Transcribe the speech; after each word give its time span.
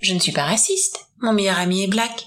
Je 0.00 0.14
ne 0.14 0.18
suis 0.18 0.32
pas 0.32 0.44
raciste. 0.44 1.06
Mon 1.18 1.34
meilleur 1.34 1.58
ami 1.58 1.84
est 1.84 1.86
black. 1.86 2.26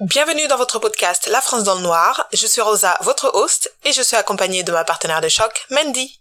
Bienvenue 0.00 0.46
dans 0.46 0.56
votre 0.56 0.78
podcast 0.78 1.28
La 1.28 1.40
France 1.40 1.64
dans 1.64 1.74
le 1.74 1.80
Noir. 1.80 2.28
Je 2.32 2.46
suis 2.46 2.60
Rosa, 2.60 2.96
votre 3.00 3.34
host, 3.34 3.74
et 3.84 3.92
je 3.92 4.00
suis 4.00 4.16
accompagnée 4.16 4.62
de 4.62 4.70
ma 4.70 4.84
partenaire 4.84 5.20
de 5.20 5.28
choc, 5.28 5.66
Mandy. 5.70 6.20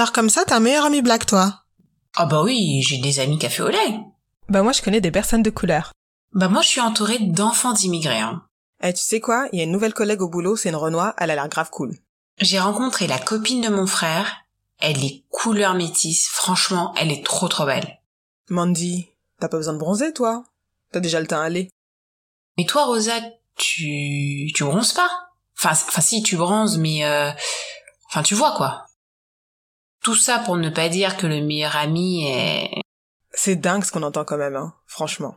Alors 0.00 0.12
comme 0.12 0.30
ça, 0.30 0.44
t'as 0.46 0.56
un 0.56 0.60
meilleur 0.60 0.86
ami 0.86 1.02
black, 1.02 1.26
toi 1.26 1.64
Ah 2.16 2.24
bah 2.24 2.42
oui, 2.42 2.80
j'ai 2.80 2.96
des 2.96 3.20
amis 3.20 3.36
café 3.38 3.62
au 3.62 3.68
lait. 3.68 4.00
Bah 4.48 4.62
moi 4.62 4.72
je 4.72 4.80
connais 4.80 5.02
des 5.02 5.10
personnes 5.10 5.42
de 5.42 5.50
couleur. 5.50 5.92
Bah 6.32 6.48
moi 6.48 6.62
je 6.62 6.68
suis 6.68 6.80
entourée 6.80 7.18
d'enfants 7.18 7.74
d'immigrés. 7.74 8.20
Hein. 8.20 8.42
Eh, 8.82 8.94
tu 8.94 9.02
sais 9.02 9.20
quoi? 9.20 9.46
Il 9.52 9.58
y 9.58 9.60
a 9.60 9.64
une 9.64 9.72
nouvelle 9.72 9.92
collègue 9.92 10.22
au 10.22 10.30
boulot, 10.30 10.56
c'est 10.56 10.70
une 10.70 10.76
Renoir, 10.76 11.12
elle 11.18 11.30
a 11.30 11.34
l'air 11.34 11.50
grave 11.50 11.68
cool. 11.68 11.98
J'ai 12.38 12.58
rencontré 12.58 13.08
la 13.08 13.18
copine 13.18 13.60
de 13.60 13.68
mon 13.68 13.86
frère. 13.86 14.46
Elle 14.78 15.04
est 15.04 15.26
couleur 15.28 15.74
métisse. 15.74 16.28
Franchement, 16.28 16.94
elle 16.96 17.12
est 17.12 17.22
trop 17.22 17.48
trop 17.48 17.66
belle. 17.66 18.00
Mandy, 18.48 19.06
t'as 19.38 19.48
pas 19.48 19.58
besoin 19.58 19.74
de 19.74 19.78
bronzer, 19.78 20.14
toi 20.14 20.44
T'as 20.92 21.00
déjà 21.00 21.20
le 21.20 21.26
teint 21.26 21.42
allé. 21.42 21.68
Mais 22.56 22.64
toi, 22.64 22.86
Rosa, 22.86 23.20
tu 23.54 24.50
tu 24.54 24.64
bronzes 24.64 24.94
pas? 24.94 25.10
Enfin, 25.58 25.72
enfin 25.72 26.00
si, 26.00 26.22
tu 26.22 26.38
bronzes, 26.38 26.78
mais 26.78 27.04
euh... 27.04 27.30
enfin 28.08 28.22
tu 28.22 28.34
vois 28.34 28.56
quoi. 28.56 28.86
Tout 30.02 30.14
ça 30.14 30.38
pour 30.38 30.56
ne 30.56 30.70
pas 30.70 30.88
dire 30.88 31.16
que 31.16 31.26
le 31.26 31.42
meilleur 31.42 31.76
ami 31.76 32.26
est. 32.26 32.70
C'est 33.32 33.56
dingue 33.56 33.84
ce 33.84 33.92
qu'on 33.92 34.02
entend 34.02 34.24
quand 34.24 34.38
même, 34.38 34.56
hein, 34.56 34.74
franchement. 34.86 35.36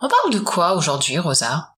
On 0.00 0.08
parle 0.08 0.32
de 0.32 0.40
quoi 0.40 0.74
aujourd'hui, 0.74 1.18
Rosa 1.18 1.74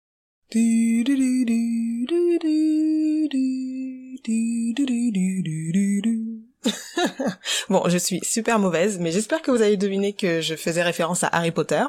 bon, 7.68 7.88
je 7.88 7.98
suis 7.98 8.20
super 8.22 8.58
mauvaise, 8.58 8.98
mais 8.98 9.12
j'espère 9.12 9.42
que 9.42 9.50
vous 9.50 9.62
avez 9.62 9.76
deviné 9.76 10.12
que 10.12 10.40
je 10.40 10.56
faisais 10.56 10.82
référence 10.82 11.24
à 11.24 11.28
Harry 11.28 11.50
Potter. 11.50 11.84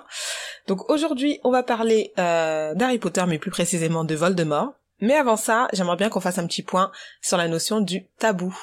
Donc 0.67 0.89
aujourd'hui, 0.89 1.39
on 1.44 1.52
va 1.52 1.64
parler 1.64 2.14
euh, 2.20 2.73
d'Harry 2.76 3.00
Potter, 3.00 3.23
mais 3.28 3.39
plus 3.39 3.52
précisément 3.52 4.04
de 4.04 4.16
Voldemort. 4.16 4.73
Mais 5.00 5.16
avant 5.16 5.38
ça, 5.38 5.67
j'aimerais 5.73 5.98
bien 5.98 6.09
qu'on 6.09 6.22
fasse 6.22 6.38
un 6.38 6.45
petit 6.45 6.62
point 6.62 6.92
sur 7.22 7.38
la 7.38 7.48
notion 7.48 7.82
du 7.82 8.06
tabou. 8.20 8.56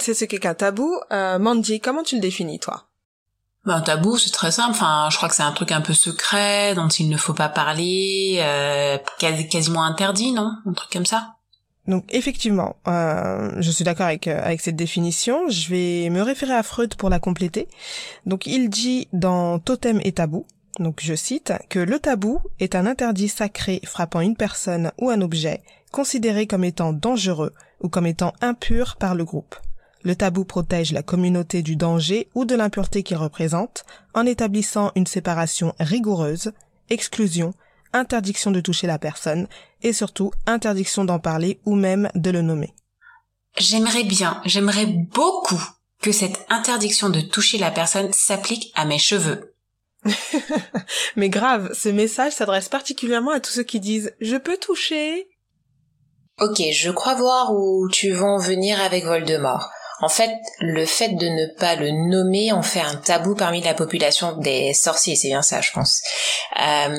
Sait 0.00 0.14
ce 0.14 0.24
qu'est 0.24 0.38
qu'un 0.38 0.54
tabou. 0.54 0.90
Euh, 1.12 1.38
Mandy, 1.38 1.80
comment 1.80 2.02
tu 2.02 2.14
le 2.14 2.20
définis, 2.20 2.58
toi? 2.58 2.84
Ben, 3.66 3.74
un 3.74 3.80
tabou, 3.82 4.16
c'est 4.16 4.30
très 4.30 4.50
simple. 4.50 4.70
Enfin, 4.70 5.08
je 5.10 5.16
crois 5.16 5.28
que 5.28 5.34
c'est 5.34 5.42
un 5.42 5.52
truc 5.52 5.72
un 5.72 5.82
peu 5.82 5.92
secret, 5.92 6.74
dont 6.74 6.88
il 6.88 7.10
ne 7.10 7.18
faut 7.18 7.34
pas 7.34 7.50
parler, 7.50 8.38
euh, 8.40 8.96
quasiment 9.18 9.84
interdit, 9.84 10.32
non? 10.32 10.52
Un 10.66 10.72
truc 10.72 10.90
comme 10.90 11.06
ça? 11.06 11.34
Donc 11.86 12.04
effectivement, 12.10 12.76
euh, 12.88 13.50
je 13.58 13.70
suis 13.70 13.84
d'accord 13.84 14.06
avec, 14.06 14.28
euh, 14.28 14.40
avec 14.42 14.60
cette 14.60 14.76
définition. 14.76 15.48
Je 15.48 15.68
vais 15.68 16.10
me 16.10 16.22
référer 16.22 16.54
à 16.54 16.62
Freud 16.62 16.94
pour 16.94 17.10
la 17.10 17.18
compléter. 17.18 17.68
Donc 18.26 18.46
il 18.46 18.70
dit 18.70 19.08
dans 19.12 19.58
Totem 19.58 20.00
et 20.04 20.12
tabou, 20.12 20.46
donc 20.78 21.00
je 21.02 21.14
cite, 21.14 21.52
que 21.68 21.80
le 21.80 21.98
tabou 21.98 22.40
est 22.60 22.74
un 22.74 22.86
interdit 22.86 23.28
sacré 23.28 23.80
frappant 23.84 24.20
une 24.20 24.36
personne 24.36 24.92
ou 24.98 25.10
un 25.10 25.20
objet 25.20 25.62
considéré 25.90 26.46
comme 26.46 26.64
étant 26.64 26.92
dangereux 26.92 27.54
ou 27.80 27.88
comme 27.88 28.06
étant 28.06 28.34
impur 28.40 28.96
par 28.96 29.14
le 29.14 29.24
groupe. 29.24 29.56
Le 30.02 30.16
tabou 30.16 30.44
protège 30.44 30.92
la 30.92 31.02
communauté 31.02 31.62
du 31.62 31.76
danger 31.76 32.28
ou 32.34 32.44
de 32.44 32.54
l'impureté 32.54 33.02
qu'il 33.02 33.18
représente 33.18 33.84
en 34.14 34.24
établissant 34.24 34.92
une 34.94 35.06
séparation 35.06 35.74
rigoureuse, 35.78 36.52
exclusion, 36.88 37.52
interdiction 37.92 38.50
de 38.50 38.60
toucher 38.60 38.86
la 38.86 38.98
personne 38.98 39.46
et 39.82 39.92
surtout 39.92 40.32
interdiction 40.46 41.04
d'en 41.04 41.18
parler 41.18 41.60
ou 41.66 41.74
même 41.74 42.08
de 42.14 42.30
le 42.30 42.42
nommer. 42.42 42.72
J'aimerais 43.58 44.04
bien, 44.04 44.40
j'aimerais 44.44 44.86
beaucoup 44.86 45.62
que 46.00 46.12
cette 46.12 46.46
interdiction 46.48 47.10
de 47.10 47.20
toucher 47.20 47.58
la 47.58 47.70
personne 47.70 48.12
s'applique 48.12 48.72
à 48.74 48.86
mes 48.86 48.98
cheveux. 48.98 49.54
Mais 51.16 51.28
grave, 51.28 51.74
ce 51.74 51.90
message 51.90 52.32
s'adresse 52.32 52.70
particulièrement 52.70 53.32
à 53.32 53.40
tous 53.40 53.50
ceux 53.50 53.62
qui 53.64 53.80
disent 53.80 54.14
je 54.20 54.36
peux 54.36 54.56
toucher. 54.56 55.28
Ok, 56.40 56.62
je 56.72 56.90
crois 56.90 57.16
voir 57.16 57.52
où 57.52 57.86
tu 57.90 58.12
vas 58.12 58.26
en 58.26 58.38
venir 58.38 58.80
avec 58.80 59.04
Voldemort. 59.04 59.68
En 60.00 60.08
fait, 60.08 60.30
le 60.60 60.86
fait 60.86 61.10
de 61.10 61.26
ne 61.26 61.58
pas 61.58 61.76
le 61.76 61.90
nommer 61.90 62.52
en 62.52 62.62
fait 62.62 62.80
un 62.80 62.96
tabou 62.96 63.34
parmi 63.34 63.60
la 63.60 63.74
population 63.74 64.36
des 64.36 64.72
sorciers, 64.72 65.16
c'est 65.16 65.28
bien 65.28 65.42
ça, 65.42 65.60
je 65.60 65.72
pense. 65.72 66.00
Euh, 66.58 66.96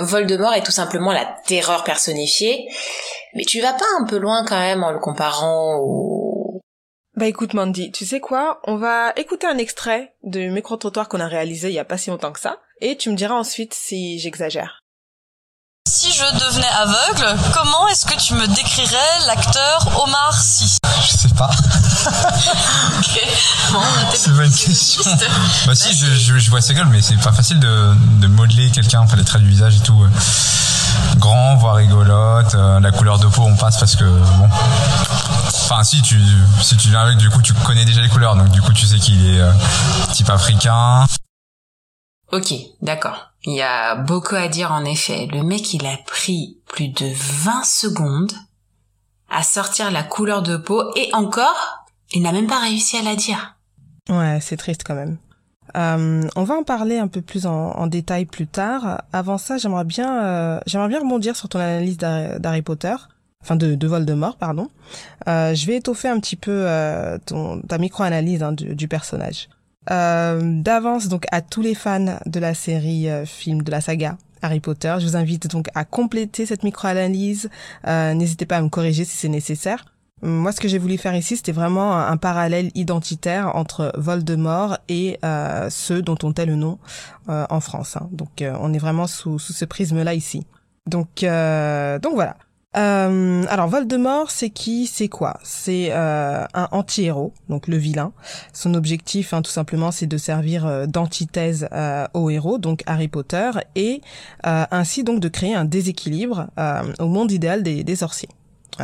Voldemort 0.00 0.54
est 0.54 0.64
tout 0.64 0.72
simplement 0.72 1.12
la 1.12 1.24
terreur 1.46 1.84
personnifiée, 1.84 2.68
mais 3.34 3.44
tu 3.44 3.60
vas 3.60 3.72
pas 3.72 3.84
un 4.00 4.04
peu 4.04 4.16
loin 4.18 4.44
quand 4.44 4.58
même 4.58 4.82
en 4.82 4.90
le 4.90 4.98
comparant 4.98 5.76
au... 5.80 6.60
Bah 7.14 7.26
écoute 7.26 7.52
Mandy, 7.52 7.92
tu 7.92 8.06
sais 8.06 8.20
quoi? 8.20 8.60
On 8.64 8.76
va 8.76 9.12
écouter 9.16 9.46
un 9.46 9.58
extrait 9.58 10.14
de 10.22 10.48
micro-trottoir 10.48 11.08
qu'on 11.08 11.20
a 11.20 11.26
réalisé 11.28 11.68
il 11.68 11.74
y 11.74 11.78
a 11.78 11.84
pas 11.84 11.98
si 11.98 12.10
longtemps 12.10 12.32
que 12.32 12.40
ça, 12.40 12.58
et 12.80 12.96
tu 12.96 13.10
me 13.10 13.16
diras 13.16 13.34
ensuite 13.34 13.74
si 13.74 14.18
j'exagère. 14.18 14.80
Si 15.88 16.10
je 16.10 16.24
devenais 16.24 16.66
aveugle, 16.74 17.38
comment 17.52 17.86
est-ce 17.88 18.06
que 18.06 18.18
tu 18.18 18.34
me 18.34 18.46
décrirais 18.46 19.26
l'acteur 19.26 20.02
Omar 20.02 20.32
Sy? 20.40 20.78
Je 21.02 21.16
sais 21.16 21.34
pas. 21.36 21.50
Ok. 22.98 23.20
Bon, 23.72 23.80
c'est 24.14 24.36
pas 24.36 24.44
une 24.44 24.52
question. 24.52 25.02
bah 25.66 25.74
si, 25.74 25.94
je, 25.94 26.06
je, 26.06 26.38
je, 26.38 26.50
vois 26.50 26.60
sa 26.60 26.74
gueule, 26.74 26.88
mais 26.88 27.00
c'est 27.02 27.16
pas 27.16 27.32
facile 27.32 27.58
de, 27.60 27.94
de 28.20 28.26
modeler 28.26 28.70
quelqu'un, 28.70 29.00
enfin 29.00 29.16
les 29.16 29.24
traits 29.24 29.42
du 29.42 29.48
visage 29.48 29.76
et 29.76 29.80
tout. 29.80 30.06
Grand, 31.16 31.56
voire 31.56 31.76
rigolote, 31.76 32.54
euh, 32.54 32.80
la 32.80 32.90
couleur 32.92 33.18
de 33.18 33.26
peau 33.26 33.42
on 33.42 33.56
passe 33.56 33.78
parce 33.78 33.96
que 33.96 34.04
bon. 34.04 34.48
Enfin 35.46 35.84
si 35.84 36.02
tu 36.02 36.20
si 36.60 36.76
tu 36.76 36.88
viens 36.88 37.00
avec, 37.00 37.16
du 37.16 37.30
coup 37.30 37.40
tu 37.40 37.54
connais 37.54 37.84
déjà 37.84 38.02
les 38.02 38.08
couleurs, 38.08 38.36
donc 38.36 38.50
du 38.50 38.60
coup 38.60 38.72
tu 38.72 38.86
sais 38.86 38.98
qu'il 38.98 39.34
est 39.34 39.40
euh, 39.40 39.52
type 40.12 40.28
africain. 40.30 41.06
Ok, 42.32 42.54
d'accord. 42.80 43.32
Il 43.44 43.54
y 43.54 43.62
a 43.62 43.96
beaucoup 43.96 44.36
à 44.36 44.48
dire 44.48 44.72
en 44.72 44.84
effet. 44.84 45.26
Le 45.32 45.42
mec, 45.42 45.74
il 45.74 45.84
a 45.86 45.96
pris 46.06 46.58
plus 46.66 46.88
de 46.88 47.12
20 47.14 47.64
secondes 47.64 48.32
à 49.28 49.42
sortir 49.42 49.90
la 49.90 50.02
couleur 50.02 50.42
de 50.42 50.56
peau 50.56 50.82
et 50.96 51.10
encore, 51.12 51.81
il 52.12 52.22
n'a 52.22 52.32
même 52.32 52.46
pas 52.46 52.60
réussi 52.60 52.96
à 52.96 53.02
la 53.02 53.16
dire. 53.16 53.56
Ouais, 54.08 54.38
c'est 54.40 54.56
triste 54.56 54.82
quand 54.84 54.94
même. 54.94 55.18
Euh, 55.76 56.28
on 56.36 56.44
va 56.44 56.54
en 56.54 56.64
parler 56.64 56.98
un 56.98 57.08
peu 57.08 57.22
plus 57.22 57.46
en, 57.46 57.86
détail 57.86 58.26
plus 58.26 58.46
tard. 58.46 59.02
Avant 59.12 59.38
ça, 59.38 59.56
j'aimerais 59.56 59.84
bien, 59.84 60.22
euh, 60.22 60.60
j'aimerais 60.66 60.88
bien 60.88 61.00
rebondir 61.00 61.36
sur 61.36 61.48
ton 61.48 61.60
analyse 61.60 61.96
d'Harry 61.96 62.62
Potter, 62.62 62.94
enfin 63.42 63.56
de, 63.56 63.74
de 63.74 63.86
Voldemort, 63.86 64.36
pardon. 64.36 64.68
Euh, 65.28 65.54
je 65.54 65.66
vais 65.66 65.76
étoffer 65.76 66.08
un 66.08 66.20
petit 66.20 66.36
peu 66.36 66.50
euh, 66.52 67.18
ton, 67.24 67.62
ta 67.62 67.78
micro-analyse 67.78 68.42
hein, 68.42 68.52
du, 68.52 68.74
du 68.74 68.88
personnage. 68.88 69.48
Euh, 69.90 70.40
d'avance 70.62 71.08
donc 71.08 71.24
à 71.32 71.40
tous 71.40 71.60
les 71.60 71.74
fans 71.74 72.18
de 72.24 72.38
la 72.38 72.54
série 72.54 73.08
euh, 73.08 73.26
film 73.26 73.62
de 73.62 73.70
la 73.70 73.80
saga 73.80 74.16
Harry 74.40 74.60
Potter. 74.60 74.94
Je 74.98 75.06
vous 75.06 75.16
invite 75.16 75.48
donc 75.48 75.68
à 75.74 75.84
compléter 75.84 76.46
cette 76.46 76.64
micro-analyse. 76.64 77.48
N'hésitez 77.86 78.46
pas 78.46 78.56
à 78.56 78.62
me 78.62 78.68
corriger 78.68 79.04
si 79.04 79.16
c'est 79.16 79.28
nécessaire. 79.28 79.91
Moi, 80.22 80.52
ce 80.52 80.60
que 80.60 80.68
j'ai 80.68 80.78
voulu 80.78 80.98
faire 80.98 81.14
ici, 81.16 81.36
c'était 81.36 81.52
vraiment 81.52 81.96
un, 81.96 82.16
parallèle 82.16 82.70
identitaire 82.74 83.56
entre 83.56 83.92
Voldemort 83.96 84.78
et 84.88 85.18
euh, 85.24 85.68
ceux 85.68 86.00
dont 86.02 86.18
on 86.22 86.32
tait 86.32 86.46
le 86.46 86.54
nom 86.54 86.78
euh, 87.28 87.44
en 87.50 87.60
France. 87.60 87.96
Hein. 87.96 88.08
Donc, 88.12 88.40
euh, 88.40 88.56
on 88.60 88.72
est 88.72 88.78
vraiment 88.78 89.06
sous, 89.06 89.38
sous 89.38 89.52
ce 89.52 89.64
prisme-là 89.64 90.14
ici. 90.14 90.46
Donc, 90.86 91.22
donc 91.22 92.14
voilà. 92.14 92.36
Euh, 92.76 93.44
alors 93.48 93.68
Voldemort, 93.68 94.30
c'est 94.30 94.50
qui? 94.50 94.86
C'est 94.86 95.08
quoi? 95.08 95.38
C'est 95.42 95.88
euh, 95.90 96.44
un 96.54 96.68
anti-héros, 96.70 97.34
donc 97.48 97.68
le 97.68 97.76
vilain. 97.76 98.12
Son 98.52 98.74
objectif, 98.74 99.34
hein, 99.34 99.42
tout 99.42 99.50
simplement, 99.50 99.90
c'est 99.90 100.06
de 100.06 100.16
servir 100.16 100.66
euh, 100.66 100.86
d'antithèse 100.86 101.68
euh, 101.72 102.06
au 102.14 102.30
héros, 102.30 102.58
donc 102.58 102.82
Harry 102.86 103.08
Potter, 103.08 103.50
et 103.74 104.00
euh, 104.46 104.64
ainsi 104.70 105.04
donc 105.04 105.20
de 105.20 105.28
créer 105.28 105.54
un 105.54 105.66
déséquilibre 105.66 106.46
euh, 106.58 106.82
au 106.98 107.08
monde 107.08 107.30
idéal 107.30 107.62
des, 107.62 107.84
des 107.84 107.96
sorciers. 107.96 108.30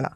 Voilà. 0.00 0.12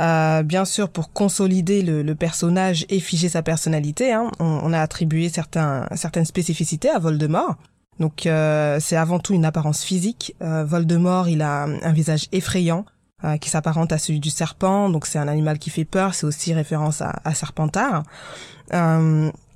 Euh, 0.00 0.42
bien 0.42 0.64
sûr, 0.64 0.88
pour 0.88 1.12
consolider 1.12 1.82
le, 1.82 2.02
le, 2.02 2.14
personnage 2.14 2.86
et 2.88 3.00
figer 3.00 3.28
sa 3.28 3.42
personnalité, 3.42 4.12
hein, 4.12 4.30
on, 4.38 4.60
on, 4.62 4.72
a 4.72 4.80
attribué 4.80 5.28
certains, 5.28 5.86
certaines 5.94 6.24
spécificités 6.24 6.88
à 6.88 6.98
Voldemort. 6.98 7.56
Donc 7.98 8.26
euh, 8.26 8.78
c'est 8.80 8.96
avant 8.96 9.18
tout 9.18 9.34
une 9.34 9.44
apparence 9.44 9.82
physique. 9.82 10.34
Euh, 10.42 10.64
Voldemort, 10.64 11.28
il 11.28 11.42
a 11.42 11.64
un 11.64 11.92
visage 11.92 12.28
effrayant 12.32 12.84
euh, 13.24 13.36
qui 13.38 13.48
s'apparente 13.48 13.92
à 13.92 13.98
celui 13.98 14.20
du 14.20 14.30
serpent. 14.30 14.90
Donc 14.90 15.06
c'est 15.06 15.18
un 15.18 15.28
animal 15.28 15.58
qui 15.58 15.70
fait 15.70 15.84
peur. 15.84 16.14
C'est 16.14 16.26
aussi 16.26 16.52
référence 16.54 17.00
à, 17.02 17.20
à 17.24 17.34
Serpentard. 17.34 18.02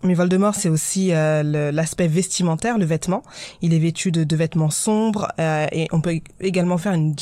Euh, 0.02 0.06
mais 0.06 0.14
Voldemort, 0.14 0.54
c'est 0.54 0.68
aussi 0.68 1.12
euh, 1.12 1.72
l'aspect 1.72 2.08
vestimentaire, 2.08 2.78
le 2.78 2.84
vêtement. 2.84 3.22
Il 3.62 3.74
est 3.74 3.78
vêtu 3.78 4.12
de, 4.12 4.24
de 4.24 4.36
vêtements 4.36 4.70
sombres 4.70 5.28
euh, 5.38 5.66
et 5.72 5.88
on 5.92 6.00
peut 6.00 6.20
également 6.40 6.78
faire 6.78 6.92
une, 6.92 7.14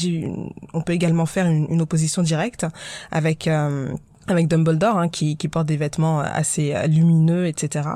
on 0.73 0.83
peut 0.83 0.93
également 0.93 1.27
faire 1.27 1.47
une, 1.47 1.67
une 1.71 1.83
opposition 1.83 2.23
directe 2.23 2.67
avec 3.11 3.47
euh, 3.47 3.93
avec 4.27 4.47
Dumbledore 4.47 4.99
hein, 4.99 5.09
qui, 5.09 5.37
qui 5.37 5.49
porte 5.49 5.67
des 5.67 5.79
vêtements 5.79 6.21
assez 6.21 6.75
lumineux, 6.87 7.47
etc. 7.47 7.89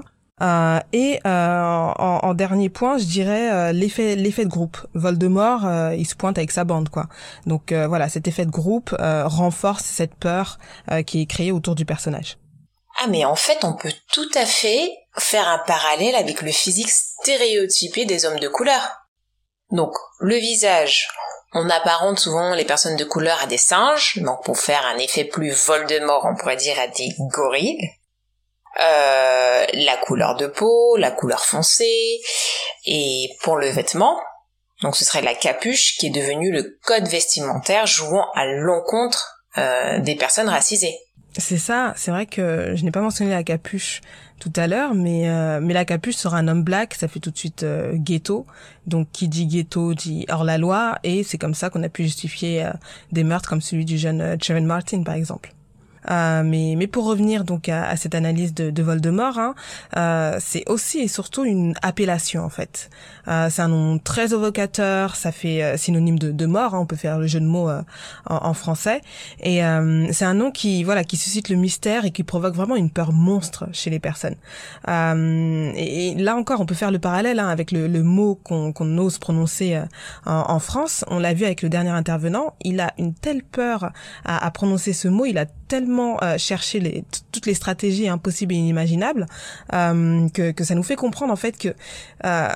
Euh, 0.42 0.80
et 0.92 1.20
euh, 1.24 1.92
en, 1.98 2.18
en, 2.22 2.34
dernier 2.34 2.68
point, 2.68 2.98
je 2.98 3.04
dirais 3.04 3.52
euh, 3.52 3.72
l'effet 3.72 4.16
l'effet 4.16 4.44
de 4.44 4.50
groupe. 4.50 4.76
Voldemort, 4.94 5.66
euh, 5.66 5.94
il 5.94 6.04
se 6.04 6.16
pointe 6.16 6.36
avec 6.38 6.50
sa 6.50 6.64
bande, 6.64 6.88
quoi. 6.88 7.06
Donc 7.46 7.70
euh, 7.70 7.86
voilà, 7.86 8.08
cet 8.08 8.26
effet 8.26 8.44
de 8.44 8.50
groupe 8.50 8.94
renforce 8.98 9.84
cette 9.84 10.14
peur 10.14 10.58
qui 11.06 11.22
est 11.22 11.26
créée 11.26 11.52
autour 11.52 11.74
du 11.74 11.84
personnage. 11.84 12.38
Ah 13.00 13.06
mais 13.08 13.24
en 13.24 13.36
fait, 13.36 13.64
on 13.64 13.74
peut 13.74 13.92
tout 14.12 14.30
à 14.34 14.46
fait 14.46 14.90
faire 15.18 15.48
un 15.48 15.58
parallèle 15.58 16.14
avec 16.14 16.42
le 16.42 16.52
physique 16.52 16.90
stéréotypé 16.90 18.04
des 18.04 18.24
hommes 18.24 18.38
de 18.38 18.48
couleur. 18.48 18.82
Donc 19.70 19.94
le 20.20 20.36
visage, 20.36 21.08
on 21.54 21.68
apparente 21.68 22.18
souvent 22.18 22.54
les 22.54 22.64
personnes 22.64 22.96
de 22.96 23.04
couleur 23.04 23.40
à 23.42 23.46
des 23.46 23.58
singes, 23.58 24.18
donc 24.18 24.44
pour 24.44 24.58
faire 24.58 24.86
un 24.86 24.98
effet 24.98 25.24
plus 25.24 25.50
Voldemort, 25.50 26.26
on 26.26 26.36
pourrait 26.36 26.56
dire 26.56 26.78
à 26.78 26.86
des 26.86 27.10
gorilles. 27.18 27.90
Euh, 28.80 29.66
la 29.72 29.96
couleur 29.98 30.34
de 30.36 30.46
peau, 30.46 30.96
la 30.96 31.10
couleur 31.10 31.44
foncée, 31.44 32.20
et 32.86 33.36
pour 33.42 33.56
le 33.56 33.68
vêtement, 33.68 34.18
donc 34.80 34.96
ce 34.96 35.04
serait 35.04 35.20
la 35.20 35.34
capuche 35.34 35.98
qui 35.98 36.06
est 36.06 36.10
devenue 36.10 36.50
le 36.50 36.78
code 36.84 37.06
vestimentaire 37.06 37.86
jouant 37.86 38.30
à 38.34 38.46
l'encontre 38.46 39.44
euh, 39.58 39.98
des 39.98 40.16
personnes 40.16 40.48
racisées. 40.48 40.98
C'est 41.38 41.56
ça, 41.56 41.94
c'est 41.96 42.10
vrai 42.10 42.26
que 42.26 42.74
je 42.76 42.84
n'ai 42.84 42.90
pas 42.90 43.00
mentionné 43.00 43.30
la 43.30 43.42
capuche 43.42 44.02
tout 44.38 44.52
à 44.54 44.66
l'heure, 44.66 44.94
mais 44.94 45.30
euh, 45.30 45.60
mais 45.62 45.72
la 45.72 45.86
capuche 45.86 46.16
sera 46.16 46.36
un 46.36 46.46
homme 46.46 46.62
black, 46.62 46.94
ça 46.94 47.08
fait 47.08 47.20
tout 47.20 47.30
de 47.30 47.38
suite 47.38 47.62
euh, 47.62 47.92
ghetto. 47.94 48.46
Donc 48.86 49.08
qui 49.12 49.28
dit 49.28 49.46
ghetto 49.46 49.94
dit 49.94 50.26
hors 50.28 50.44
la 50.44 50.58
loi, 50.58 50.98
et 51.04 51.22
c'est 51.22 51.38
comme 51.38 51.54
ça 51.54 51.70
qu'on 51.70 51.82
a 51.84 51.88
pu 51.88 52.02
justifier 52.02 52.66
euh, 52.66 52.72
des 53.12 53.24
meurtres 53.24 53.48
comme 53.48 53.62
celui 53.62 53.86
du 53.86 53.96
jeune 53.96 54.20
euh, 54.20 54.60
Martin 54.60 55.02
par 55.04 55.14
exemple. 55.14 55.54
Euh, 56.10 56.42
mais, 56.44 56.74
mais 56.76 56.86
pour 56.86 57.06
revenir 57.06 57.44
donc 57.44 57.68
à, 57.68 57.88
à 57.88 57.96
cette 57.96 58.14
analyse 58.14 58.54
de, 58.54 58.70
de 58.70 58.82
Voldemort, 58.82 59.38
hein, 59.38 59.54
euh, 59.96 60.36
c'est 60.40 60.68
aussi 60.68 61.00
et 61.00 61.08
surtout 61.08 61.44
une 61.44 61.74
appellation 61.82 62.44
en 62.44 62.48
fait. 62.48 62.90
Euh, 63.28 63.48
c'est 63.50 63.62
un 63.62 63.68
nom 63.68 63.98
très 63.98 64.32
évocateur, 64.32 65.14
ça 65.14 65.32
fait 65.32 65.62
euh, 65.62 65.76
synonyme 65.76 66.18
de, 66.18 66.32
de 66.32 66.46
mort. 66.46 66.74
Hein, 66.74 66.80
on 66.80 66.86
peut 66.86 66.96
faire 66.96 67.18
le 67.18 67.26
jeu 67.26 67.40
de 67.40 67.46
mots 67.46 67.68
euh, 67.68 67.82
en, 68.26 68.46
en, 68.46 68.54
français. 68.54 69.00
Et 69.40 69.64
euh, 69.64 70.08
c'est 70.12 70.24
un 70.24 70.34
nom 70.34 70.50
qui 70.50 70.82
voilà 70.84 71.04
qui 71.04 71.16
suscite 71.16 71.48
le 71.48 71.56
mystère 71.56 72.04
et 72.04 72.10
qui 72.10 72.24
provoque 72.24 72.54
vraiment 72.54 72.76
une 72.76 72.90
peur 72.90 73.12
monstre 73.12 73.68
chez 73.72 73.90
les 73.90 74.00
personnes. 74.00 74.36
Et, 74.88 76.08
et, 76.08 76.14
là 76.16 76.36
encore, 76.36 76.60
on 76.60 76.66
peut 76.66 76.74
faire 76.74 76.90
le 76.90 76.98
parallèle 76.98 77.38
hein, 77.38 77.48
avec 77.48 77.70
le, 77.70 77.86
le 77.86 78.02
mot 78.02 78.34
qu'on 78.42 78.72
qu'on 78.72 78.98
ose 78.98 79.18
prononcer 79.18 79.80
en, 80.26 80.44
en, 80.48 80.58
France. 80.58 81.04
On 81.08 81.18
l'a 81.18 81.34
vu 81.34 81.44
avec 81.44 81.62
le 81.62 81.68
dernier 81.68 81.90
intervenant. 81.90 82.54
Il 82.62 82.80
a 82.80 82.92
une 82.98 83.14
telle 83.14 83.42
peur 83.42 83.92
à, 84.24 84.44
à 84.44 84.50
prononcer 84.50 84.92
ce 84.92 85.08
mot. 85.08 85.26
Il 85.26 85.38
a 85.38 85.46
tellement 85.72 86.22
euh, 86.22 86.36
cherché 86.36 86.80
les, 86.80 87.02
toutes 87.32 87.46
les 87.46 87.54
stratégies 87.54 88.06
impossibles 88.06 88.52
et 88.52 88.58
inimaginables 88.58 89.24
euh, 89.72 90.28
que, 90.28 90.50
que 90.50 90.64
ça 90.64 90.74
nous 90.74 90.82
fait 90.82 90.96
comprendre 90.96 91.32
en 91.32 91.36
fait 91.36 91.56
que 91.56 91.70
euh, 92.26 92.48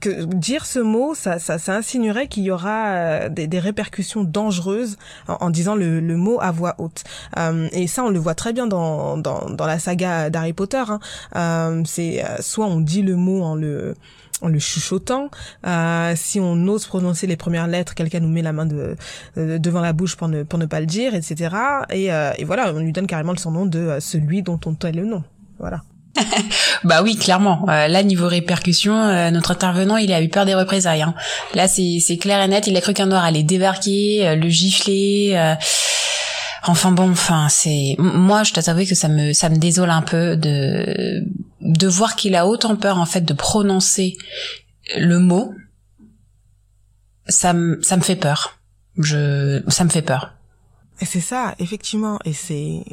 que 0.00 0.24
dire 0.24 0.64
ce 0.64 0.78
mot, 0.78 1.14
ça, 1.14 1.38
ça, 1.38 1.58
ça 1.58 1.76
insinuerait 1.76 2.26
qu'il 2.28 2.44
y 2.44 2.50
aura 2.50 3.28
des, 3.28 3.46
des, 3.46 3.58
répercussions 3.58 4.22
dangereuses 4.24 4.96
en, 5.28 5.36
en 5.40 5.50
disant 5.50 5.74
le, 5.74 6.00
le, 6.00 6.16
mot 6.16 6.38
à 6.40 6.50
voix 6.50 6.74
haute. 6.78 7.04
Euh, 7.38 7.68
et 7.72 7.86
ça, 7.86 8.04
on 8.04 8.10
le 8.10 8.18
voit 8.18 8.34
très 8.34 8.52
bien 8.52 8.66
dans, 8.66 9.16
dans, 9.16 9.48
dans 9.48 9.66
la 9.66 9.78
saga 9.78 10.28
d'Harry 10.28 10.52
Potter. 10.52 10.84
Hein. 10.88 11.00
Euh, 11.36 11.82
c'est 11.86 12.22
soit 12.40 12.66
on 12.66 12.80
dit 12.80 13.00
le 13.02 13.16
mot 13.16 13.42
en 13.42 13.54
le 13.54 13.94
en 14.42 14.48
le 14.48 14.58
chuchotant. 14.58 15.30
Euh, 15.66 16.12
si 16.16 16.40
on 16.40 16.66
ose 16.68 16.86
prononcer 16.86 17.26
les 17.26 17.36
premières 17.36 17.66
lettres, 17.66 17.94
quelqu'un 17.94 18.20
nous 18.20 18.28
met 18.28 18.42
la 18.42 18.52
main 18.52 18.66
de, 18.66 18.96
de, 19.36 19.58
devant 19.58 19.80
la 19.80 19.92
bouche 19.92 20.16
pour 20.16 20.28
ne, 20.28 20.42
pour 20.42 20.58
ne 20.58 20.66
pas 20.66 20.80
le 20.80 20.86
dire, 20.86 21.14
etc. 21.14 21.54
Et, 21.90 22.12
euh, 22.12 22.32
et 22.38 22.44
voilà, 22.44 22.72
on 22.74 22.80
lui 22.80 22.92
donne 22.92 23.06
carrément 23.06 23.32
le 23.32 23.38
surnom 23.38 23.66
de 23.66 23.78
euh, 23.78 24.00
celui 24.00 24.42
dont 24.42 24.60
on 24.66 24.74
tait 24.74 24.92
le 24.92 25.04
nom. 25.04 25.22
Voilà. 25.58 25.82
bah 26.84 27.02
oui, 27.02 27.16
clairement. 27.16 27.66
Euh, 27.68 27.88
là, 27.88 28.02
niveau 28.02 28.28
répercussion, 28.28 28.94
euh, 28.94 29.30
notre 29.30 29.50
intervenant, 29.50 29.96
il 29.96 30.12
a 30.12 30.22
eu 30.22 30.28
peur 30.28 30.44
des 30.44 30.54
représailles. 30.54 31.02
Hein. 31.02 31.14
Là, 31.54 31.68
c'est 31.68 32.16
clair 32.20 32.42
et 32.42 32.48
net. 32.48 32.66
Il 32.66 32.76
a 32.76 32.80
cru 32.80 32.94
qu'un 32.94 33.06
noir 33.06 33.24
allait 33.24 33.42
débarquer, 33.42 34.26
euh, 34.26 34.36
le 34.36 34.48
gifler. 34.48 35.56
Enfin 36.66 36.92
bon, 36.92 37.10
enfin 37.10 37.48
c'est 37.50 37.94
moi 37.98 38.42
je 38.42 38.54
dois 38.54 38.62
t'avouer 38.62 38.86
que 38.86 38.94
ça 38.94 39.08
me 39.08 39.32
ça 39.32 39.48
me 39.50 39.56
désole 39.56 39.90
un 39.90 40.02
peu 40.02 40.36
de 40.36 41.22
de 41.60 41.86
voir 41.86 42.16
qu'il 42.16 42.34
a 42.34 42.46
autant 42.46 42.76
peur 42.76 42.98
en 42.98 43.06
fait 43.06 43.20
de 43.20 43.34
prononcer 43.34 44.16
le 44.96 45.18
mot. 45.18 45.54
Ça 47.28 47.52
me 47.52 47.82
ça 47.82 47.96
me 47.96 48.02
fait 48.02 48.16
peur. 48.16 48.58
Je 48.96 49.62
ça 49.68 49.84
me 49.84 49.90
fait 49.90 50.02
peur. 50.02 50.34
Et 51.00 51.06
c'est 51.06 51.20
ça, 51.20 51.54
effectivement, 51.58 52.18
et 52.24 52.32
c'est 52.32 52.84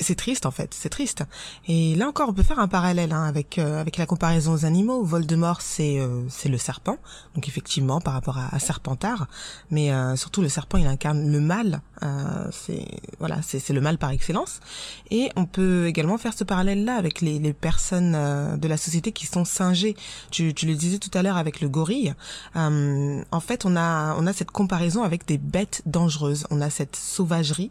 c'est 0.00 0.14
triste 0.14 0.46
en 0.46 0.50
fait, 0.50 0.74
c'est 0.74 0.88
triste. 0.88 1.24
Et 1.66 1.94
là 1.96 2.08
encore, 2.08 2.28
on 2.28 2.32
peut 2.32 2.42
faire 2.42 2.58
un 2.58 2.68
parallèle 2.68 3.12
hein, 3.12 3.24
avec 3.24 3.58
euh, 3.58 3.80
avec 3.80 3.96
la 3.96 4.06
comparaison 4.06 4.52
aux 4.52 4.64
animaux. 4.64 5.02
Voldemort, 5.02 5.60
c'est 5.60 5.98
euh, 5.98 6.22
c'est 6.28 6.48
le 6.48 6.58
serpent, 6.58 6.98
donc 7.34 7.48
effectivement 7.48 8.00
par 8.00 8.14
rapport 8.14 8.38
à, 8.38 8.54
à 8.54 8.58
Serpentard, 8.58 9.26
mais 9.70 9.92
euh, 9.92 10.16
surtout 10.16 10.42
le 10.42 10.48
serpent, 10.48 10.78
il 10.78 10.86
incarne 10.86 11.30
le 11.30 11.40
mal. 11.40 11.80
Euh, 12.02 12.48
c'est 12.52 12.86
voilà, 13.18 13.42
c'est 13.42 13.58
c'est 13.58 13.72
le 13.72 13.80
mal 13.80 13.98
par 13.98 14.10
excellence. 14.10 14.60
Et 15.10 15.30
on 15.36 15.46
peut 15.46 15.86
également 15.86 16.18
faire 16.18 16.34
ce 16.34 16.44
parallèle 16.44 16.84
là 16.84 16.96
avec 16.96 17.20
les 17.20 17.38
les 17.38 17.52
personnes 17.52 18.14
euh, 18.14 18.56
de 18.56 18.68
la 18.68 18.76
société 18.76 19.12
qui 19.12 19.26
sont 19.26 19.44
singées. 19.44 19.96
Tu 20.30 20.54
tu 20.54 20.66
le 20.66 20.74
disais 20.74 20.98
tout 20.98 21.10
à 21.14 21.22
l'heure 21.22 21.36
avec 21.36 21.60
le 21.60 21.68
gorille. 21.68 22.14
en 22.54 23.40
fait, 23.40 23.64
on 23.64 23.76
a 23.76 24.14
on 24.16 24.26
a 24.26 24.32
cette 24.32 24.50
comparaison 24.50 25.02
avec 25.02 25.26
des 25.26 25.38
bêtes 25.38 25.82
dangereuses. 25.86 26.46
On 26.50 26.60
a 26.60 26.70
cette 26.70 26.96
sauvagerie 26.96 27.70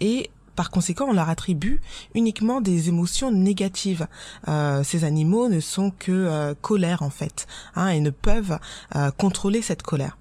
et 0.00 0.30
par 0.56 0.70
conséquent, 0.70 1.06
on 1.08 1.12
leur 1.12 1.28
attribue 1.28 1.80
uniquement 2.14 2.60
des 2.60 2.88
émotions 2.88 3.30
négatives. 3.30 4.08
Euh, 4.48 4.82
ces 4.82 5.04
animaux 5.04 5.48
ne 5.48 5.60
sont 5.60 5.90
que 5.90 6.10
euh, 6.10 6.54
colère 6.60 7.02
en 7.02 7.10
fait, 7.10 7.46
hein, 7.76 7.88
et 7.88 8.00
ne 8.00 8.10
peuvent 8.10 8.58
euh, 8.96 9.10
contrôler 9.12 9.62
cette 9.62 9.82
colère. 9.82 10.16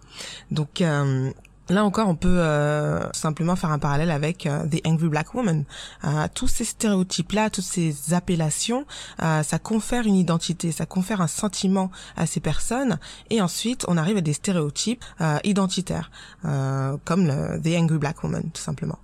Donc 0.51 0.82
euh, 0.82 1.32
Là 1.69 1.84
encore, 1.84 2.07
on 2.07 2.15
peut 2.15 2.39
euh, 2.39 3.12
simplement 3.12 3.55
faire 3.55 3.72
un 3.72 3.79
parallèle 3.79 4.12
avec 4.12 4.45
euh, 4.45 4.67
The 4.67 4.86
Angry 4.86 5.10
Black 5.10 5.34
Woman. 5.34 5.65
Euh, 6.03 6.27
tous 6.34 6.48
ces 6.48 6.63
stéréotypes-là, 6.63 7.50
toutes 7.50 7.63
ces 7.63 8.13
appellations, 8.13 8.86
euh, 9.24 9.41
ça 9.41 9.57
confère 9.57 10.05
une 10.05 10.15
identité, 10.15 10.72
ça 10.72 10.86
confère 10.86 11.22
un 11.22 11.27
sentiment 11.27 11.89
à 12.15 12.27
ces 12.27 12.39
personnes. 12.39 13.00
Et 13.31 13.41
ensuite, 13.41 13.86
on 13.88 13.98
arrive 13.98 14.17
à 14.17 14.22
des 14.22 14.34
stéréotypes 14.34 15.03
euh, 15.22 15.39
identitaires, 15.43 16.12
euh, 16.45 16.98
comme 17.03 17.25
le, 17.25 17.60
The 17.60 17.77
Angry 17.79 17.98
Black 17.98 18.24
Woman, 18.24 18.43
tout 18.53 18.62
simplement. 18.62 19.00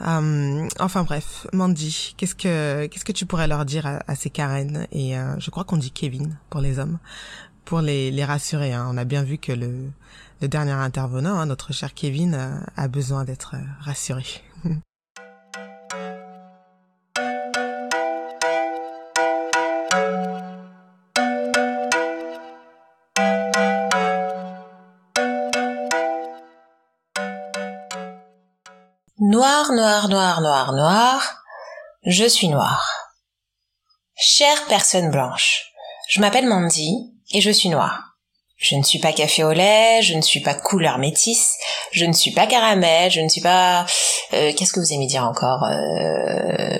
enfin 0.00 1.04
bref, 1.04 1.46
Mandy, 1.52 2.14
qu'est-ce 2.18 2.34
que 2.34 2.86
qu'est-ce 2.86 3.04
que 3.04 3.12
tu 3.12 3.24
pourrais 3.24 3.48
leur 3.48 3.64
dire 3.64 3.86
à, 3.86 4.00
à 4.06 4.14
ces 4.14 4.28
Karen 4.28 4.86
Et 4.92 5.14
je 5.38 5.50
crois 5.50 5.64
qu'on 5.64 5.76
dit 5.76 5.92
Kevin 5.92 6.36
pour 6.50 6.60
les 6.60 6.78
hommes, 6.78 6.98
pour 7.64 7.80
les, 7.80 8.10
les 8.10 8.24
rassurer. 8.24 8.72
Hein. 8.72 8.86
On 8.90 8.96
a 8.96 9.04
bien 9.04 9.22
vu 9.22 9.38
que 9.38 9.52
le 9.52 9.90
le 10.42 10.48
dernier 10.48 10.72
intervenant, 10.72 11.38
hein, 11.38 11.46
notre 11.46 11.72
cher 11.72 11.94
Kevin, 11.94 12.34
euh, 12.34 12.58
a 12.76 12.88
besoin 12.88 13.24
d'être 13.24 13.54
euh, 13.54 13.60
rassuré. 13.80 14.24
Noir, 29.18 29.72
noir, 29.72 30.08
noir, 30.08 30.40
noir, 30.40 30.72
noir, 30.72 31.42
je 32.04 32.24
suis 32.24 32.48
noir. 32.48 32.84
Chère 34.16 34.66
personne 34.66 35.12
blanche, 35.12 35.70
je 36.08 36.20
m'appelle 36.20 36.48
Mandy 36.48 37.14
et 37.30 37.40
je 37.40 37.50
suis 37.50 37.68
noire. 37.68 38.11
Je 38.62 38.76
ne 38.76 38.82
suis 38.84 39.00
pas 39.00 39.12
café 39.12 39.42
au 39.42 39.52
lait, 39.52 40.02
je 40.02 40.14
ne 40.14 40.22
suis 40.22 40.38
pas 40.38 40.54
couleur 40.54 40.98
métisse, 40.98 41.56
je 41.90 42.04
ne 42.04 42.12
suis 42.12 42.30
pas 42.30 42.46
caramel, 42.46 43.10
je 43.10 43.20
ne 43.20 43.28
suis 43.28 43.40
pas... 43.40 43.84
Euh, 44.34 44.52
Qu'est-ce 44.56 44.72
que 44.72 44.78
vous 44.78 44.92
aimez 44.92 45.08
dire 45.08 45.24
encore 45.24 45.64
euh... 45.64 46.78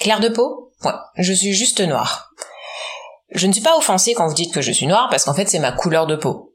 Clair 0.00 0.18
de 0.18 0.28
peau 0.28 0.72
Ouais, 0.84 0.90
je 1.16 1.32
suis 1.32 1.52
juste 1.52 1.80
noire. 1.80 2.30
Je 3.30 3.46
ne 3.46 3.52
suis 3.52 3.62
pas 3.62 3.76
offensée 3.78 4.14
quand 4.14 4.26
vous 4.26 4.34
dites 4.34 4.52
que 4.52 4.60
je 4.60 4.72
suis 4.72 4.88
noire 4.88 5.06
parce 5.08 5.24
qu'en 5.24 5.34
fait 5.34 5.48
c'est 5.48 5.60
ma 5.60 5.70
couleur 5.70 6.08
de 6.08 6.16
peau. 6.16 6.52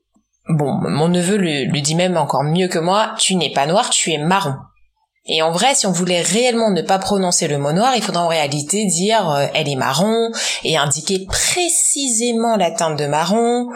bon, 0.50 0.74
mon 0.82 1.08
neveu 1.08 1.38
le, 1.38 1.64
le 1.64 1.82
dit 1.82 1.96
même 1.96 2.18
encore 2.18 2.44
mieux 2.44 2.68
que 2.68 2.80
moi, 2.80 3.16
tu 3.18 3.36
n'es 3.36 3.54
pas 3.54 3.66
noir, 3.66 3.90
tu 3.90 4.12
es 4.12 4.18
marron. 4.18 4.56
Et 5.30 5.44
en 5.44 5.52
vrai, 5.52 5.76
si 5.76 5.86
on 5.86 5.92
voulait 5.92 6.22
réellement 6.22 6.72
ne 6.72 6.82
pas 6.82 6.98
prononcer 6.98 7.48
le 7.48 7.60
mot 7.60 7.72
noir, 7.72 7.94
il 7.96 8.02
faudrait 8.02 8.24
en 8.24 8.28
réalité 8.28 8.86
dire 8.86 9.30
euh, 9.30 9.46
elle 9.54 9.70
est 9.70 9.76
marron 9.76 10.32
et 10.64 10.76
indiquer 10.76 11.26
précisément 11.28 12.58
la 12.58 12.72
teinte 12.72 12.98
de 12.98 13.06
marron. 13.06 13.68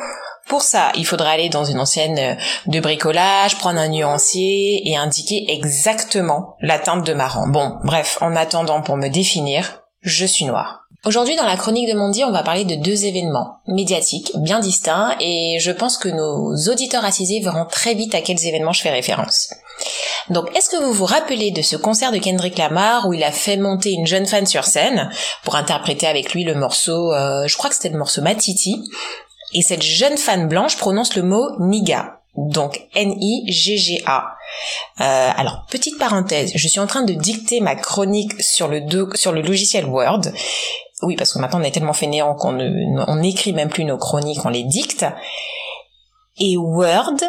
Pour 0.47 0.63
ça, 0.63 0.91
il 0.95 1.05
faudrait 1.05 1.31
aller 1.31 1.49
dans 1.49 1.63
une 1.63 1.79
ancienne 1.79 2.17
euh, 2.17 2.35
de 2.65 2.79
bricolage, 2.79 3.59
prendre 3.59 3.79
un 3.79 3.87
nuancier 3.87 4.81
et 4.89 4.97
indiquer 4.97 5.45
exactement 5.47 6.55
la 6.59 6.79
teinte 6.79 7.05
de 7.05 7.13
marron. 7.13 7.47
Bon, 7.47 7.77
bref, 7.83 8.17
en 8.21 8.35
attendant 8.35 8.81
pour 8.81 8.97
me 8.97 9.07
définir, 9.07 9.83
je 10.01 10.25
suis 10.25 10.45
noir. 10.45 10.82
Aujourd'hui, 11.05 11.35
dans 11.35 11.45
la 11.45 11.57
chronique 11.57 11.89
de 11.89 11.97
Mondi, 11.97 12.23
on 12.23 12.31
va 12.31 12.43
parler 12.43 12.63
de 12.63 12.75
deux 12.75 13.03
événements 13.03 13.57
médiatiques 13.67 14.31
bien 14.37 14.61
distincts 14.61 15.17
et 15.19 15.57
je 15.59 15.71
pense 15.71 15.97
que 15.97 16.07
nos 16.07 16.55
auditeurs 16.71 17.03
assisés 17.03 17.41
verront 17.41 17.65
très 17.65 17.93
vite 17.93 18.15
à 18.15 18.21
quels 18.21 18.45
événements 18.47 18.71
je 18.71 18.81
fais 18.81 18.89
référence. 18.89 19.49
Donc, 20.29 20.45
est-ce 20.55 20.69
que 20.69 20.81
vous 20.81 20.93
vous 20.93 21.03
rappelez 21.03 21.51
de 21.51 21.61
ce 21.61 21.75
concert 21.75 22.13
de 22.13 22.19
Kendrick 22.19 22.57
Lamar 22.57 23.05
où 23.05 23.13
il 23.13 23.23
a 23.25 23.33
fait 23.33 23.57
monter 23.57 23.91
une 23.91 24.07
jeune 24.07 24.25
fan 24.25 24.45
sur 24.45 24.63
scène 24.63 25.09
pour 25.43 25.57
interpréter 25.57 26.07
avec 26.07 26.33
lui 26.33 26.45
le 26.45 26.55
morceau, 26.55 27.11
euh, 27.11 27.47
je 27.47 27.57
crois 27.57 27.69
que 27.69 27.75
c'était 27.75 27.89
le 27.89 27.97
morceau 27.97 28.21
Matiti, 28.21 28.81
et 29.53 29.61
cette 29.61 29.83
jeune 29.83 30.17
fan 30.17 30.47
blanche 30.47 30.77
prononce 30.77 31.17
le 31.17 31.23
mot 31.23 31.49
niga 31.59 32.19
donc 32.35 32.81
N-I-G-G-A. 32.95 34.25
Euh, 35.01 35.31
alors, 35.37 35.65
petite 35.69 35.99
parenthèse, 35.99 36.51
je 36.55 36.67
suis 36.67 36.79
en 36.79 36.87
train 36.87 37.03
de 37.03 37.13
dicter 37.13 37.59
ma 37.59 37.75
chronique 37.75 38.41
sur 38.41 38.67
le, 38.67 38.81
sur 39.13 39.31
le 39.31 39.41
logiciel 39.41 39.85
Word 39.85 40.21
oui, 41.03 41.15
parce 41.15 41.33
que 41.33 41.39
maintenant 41.39 41.59
on 41.59 41.63
est 41.63 41.71
tellement 41.71 41.93
fainéant 41.93 42.35
qu'on 42.35 42.57
on 42.59 43.15
n'écrit 43.17 43.53
même 43.53 43.69
plus 43.69 43.85
nos 43.85 43.97
chroniques, 43.97 44.45
on 44.45 44.49
les 44.49 44.63
dicte. 44.63 45.05
Et 46.37 46.57
Word 46.57 47.19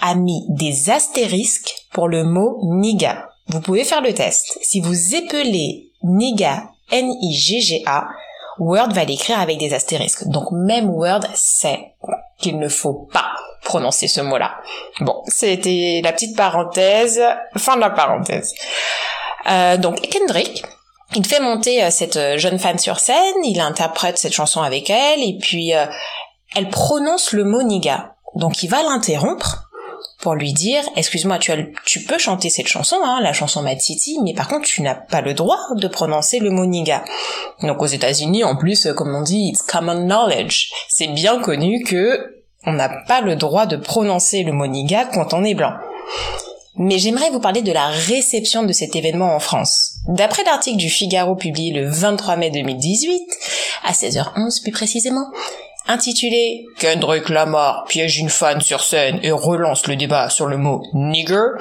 a 0.00 0.14
mis 0.14 0.44
des 0.48 0.90
astérisques 0.90 1.74
pour 1.92 2.08
le 2.08 2.24
mot 2.24 2.58
niga. 2.62 3.30
Vous 3.48 3.60
pouvez 3.60 3.84
faire 3.84 4.00
le 4.00 4.14
test. 4.14 4.58
Si 4.62 4.80
vous 4.80 5.14
épelez 5.14 5.90
niga, 6.02 6.64
N-I-G-G-A, 6.90 8.08
Word 8.58 8.92
va 8.92 9.04
l'écrire 9.04 9.40
avec 9.40 9.58
des 9.58 9.74
astérisques. 9.74 10.26
Donc 10.28 10.50
même 10.52 10.90
Word 10.90 11.24
sait 11.34 11.94
qu'il 12.38 12.58
ne 12.58 12.68
faut 12.68 13.08
pas 13.12 13.32
prononcer 13.62 14.08
ce 14.08 14.20
mot-là. 14.20 14.54
Bon, 15.00 15.22
c'était 15.26 16.00
la 16.02 16.12
petite 16.12 16.36
parenthèse, 16.36 17.20
fin 17.56 17.76
de 17.76 17.80
la 17.80 17.90
parenthèse. 17.90 18.54
Euh, 19.48 19.76
donc 19.76 20.00
Kendrick, 20.08 20.64
il 21.14 21.26
fait 21.26 21.40
monter 21.40 21.82
euh, 21.82 21.90
cette 21.90 22.16
euh, 22.16 22.38
jeune 22.38 22.58
femme 22.58 22.78
sur 22.78 23.00
scène, 23.00 23.44
il 23.44 23.60
interprète 23.60 24.18
cette 24.18 24.32
chanson 24.32 24.60
avec 24.60 24.90
elle, 24.90 25.22
et 25.22 25.38
puis 25.40 25.74
euh, 25.74 25.86
elle 26.54 26.68
prononce 26.68 27.32
le 27.32 27.44
mot 27.44 27.62
niga. 27.62 28.14
Donc 28.34 28.62
il 28.62 28.68
va 28.68 28.82
l'interrompre 28.82 29.64
pour 30.20 30.34
lui 30.34 30.52
dire 30.52 30.82
excuse-moi 30.96 31.38
tu, 31.38 31.50
tu 31.84 32.04
peux 32.04 32.18
chanter 32.18 32.50
cette 32.50 32.68
chanson 32.68 32.96
hein, 33.04 33.20
la 33.20 33.32
chanson 33.32 33.62
Mad 33.62 33.80
City 33.80 34.18
mais 34.22 34.32
par 34.32 34.46
contre 34.46 34.66
tu 34.66 34.82
n'as 34.82 34.94
pas 34.94 35.22
le 35.22 35.34
droit 35.34 35.58
de 35.74 35.88
prononcer 35.88 36.40
le 36.40 36.50
mot 36.50 36.66
niga. 36.66 37.04
Donc 37.62 37.80
aux 37.82 37.86
États-Unis 37.86 38.44
en 38.44 38.56
plus 38.56 38.88
comme 38.96 39.14
on 39.14 39.22
dit 39.22 39.48
it's 39.48 39.62
common 39.62 40.06
knowledge. 40.06 40.70
C'est 40.88 41.08
bien 41.08 41.40
connu 41.40 41.82
que 41.84 42.42
on 42.66 42.72
n'a 42.72 42.90
pas 43.08 43.22
le 43.22 43.34
droit 43.34 43.66
de 43.66 43.76
prononcer 43.76 44.42
le 44.42 44.52
mot 44.52 44.66
niga 44.66 45.06
quand 45.06 45.32
on 45.32 45.42
est 45.42 45.54
blanc 45.54 45.72
mais 46.78 46.98
j'aimerais 46.98 47.30
vous 47.30 47.40
parler 47.40 47.62
de 47.62 47.72
la 47.72 47.88
réception 47.88 48.62
de 48.62 48.72
cet 48.72 48.96
événement 48.96 49.34
en 49.34 49.40
France. 49.40 49.96
D'après 50.06 50.44
l'article 50.44 50.78
du 50.78 50.88
Figaro 50.88 51.34
publié 51.34 51.72
le 51.72 51.88
23 51.88 52.36
mai 52.36 52.50
2018, 52.50 53.22
à 53.84 53.92
16h11 53.92 54.62
plus 54.62 54.72
précisément, 54.72 55.26
intitulé 55.86 56.64
Kendrick 56.78 57.28
Lamar 57.28 57.84
piège 57.88 58.18
une 58.18 58.30
fan 58.30 58.60
sur 58.60 58.82
scène 58.82 59.18
et 59.22 59.32
relance 59.32 59.86
le 59.86 59.96
débat 59.96 60.30
sur 60.30 60.46
le 60.46 60.56
mot 60.56 60.82
nigger, 60.94 61.56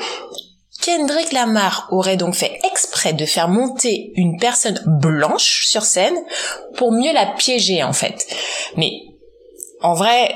Kendrick 0.82 1.34
Lamar 1.34 1.88
aurait 1.92 2.18
donc 2.18 2.36
fait 2.36 2.60
exprès 2.64 3.14
de 3.14 3.26
faire 3.26 3.50
monter 3.50 4.12
une 4.16 4.38
personne 4.40 4.82
blanche 4.86 5.66
sur 5.66 5.84
scène 5.84 6.16
pour 6.76 6.92
mieux 6.92 7.14
la 7.14 7.26
piéger 7.26 7.84
en 7.84 7.94
fait. 7.94 8.26
Mais 8.76 8.92
en 9.82 9.94
vrai, 9.94 10.36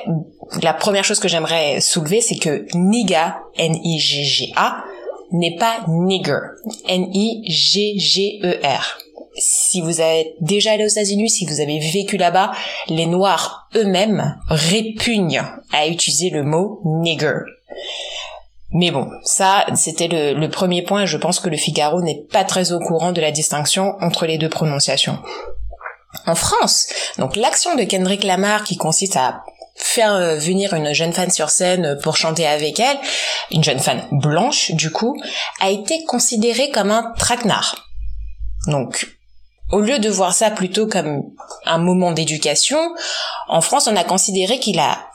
la 0.61 0.73
première 0.73 1.03
chose 1.03 1.19
que 1.19 1.27
j'aimerais 1.27 1.81
soulever, 1.81 2.21
c'est 2.21 2.37
que 2.37 2.65
niga, 2.75 3.39
N-I-G-G-A, 3.57 4.83
n'est 5.31 5.55
pas 5.55 5.79
nigger, 5.87 6.39
N-I-G-G-E-R. 6.87 8.97
Si 9.37 9.81
vous 9.81 10.01
êtes 10.01 10.33
déjà 10.41 10.73
allé 10.73 10.83
aux 10.83 10.89
États-Unis, 10.89 11.29
si 11.29 11.45
vous 11.45 11.61
avez 11.61 11.79
vécu 11.79 12.17
là-bas, 12.17 12.51
les 12.89 13.05
Noirs 13.05 13.69
eux-mêmes 13.75 14.37
répugnent 14.47 15.43
à 15.71 15.87
utiliser 15.87 16.29
le 16.29 16.43
mot 16.43 16.81
nigger. 16.83 17.39
Mais 18.73 18.91
bon, 18.91 19.09
ça, 19.23 19.65
c'était 19.75 20.09
le, 20.09 20.33
le, 20.33 20.49
premier 20.49 20.81
point 20.81 21.05
je 21.05 21.17
pense 21.17 21.39
que 21.39 21.49
le 21.49 21.57
Figaro 21.57 22.01
n'est 22.01 22.23
pas 22.31 22.43
très 22.43 22.73
au 22.73 22.79
courant 22.79 23.11
de 23.11 23.21
la 23.21 23.31
distinction 23.31 23.93
entre 24.01 24.25
les 24.25 24.37
deux 24.37 24.49
prononciations. 24.49 25.17
En 26.27 26.35
France, 26.35 26.87
donc 27.17 27.35
l'action 27.35 27.75
de 27.75 27.83
Kendrick 27.83 28.23
Lamar 28.23 28.63
qui 28.63 28.77
consiste 28.77 29.15
à 29.15 29.43
faire 29.75 30.13
euh, 30.13 30.35
venir 30.35 30.73
une 30.73 30.93
jeune 30.93 31.13
fan 31.13 31.31
sur 31.31 31.49
scène 31.49 31.97
pour 32.03 32.15
chanter 32.17 32.45
avec 32.45 32.79
elle, 32.79 32.97
une 33.49 33.63
jeune 33.63 33.79
fan 33.79 34.07
blanche 34.11 34.71
du 34.71 34.91
coup, 34.91 35.19
a 35.59 35.69
été 35.69 36.03
considérée 36.05 36.69
comme 36.69 36.91
un 36.91 37.13
traquenard. 37.17 37.87
Donc, 38.67 39.07
au 39.71 39.79
lieu 39.79 39.99
de 39.99 40.09
voir 40.09 40.33
ça 40.33 40.51
plutôt 40.51 40.85
comme 40.85 41.23
un 41.65 41.77
moment 41.77 42.11
d'éducation, 42.11 42.79
en 43.47 43.61
France 43.61 43.87
on 43.87 43.95
a 43.95 44.03
considéré 44.03 44.59
qu'il 44.59 44.79
a 44.79 45.07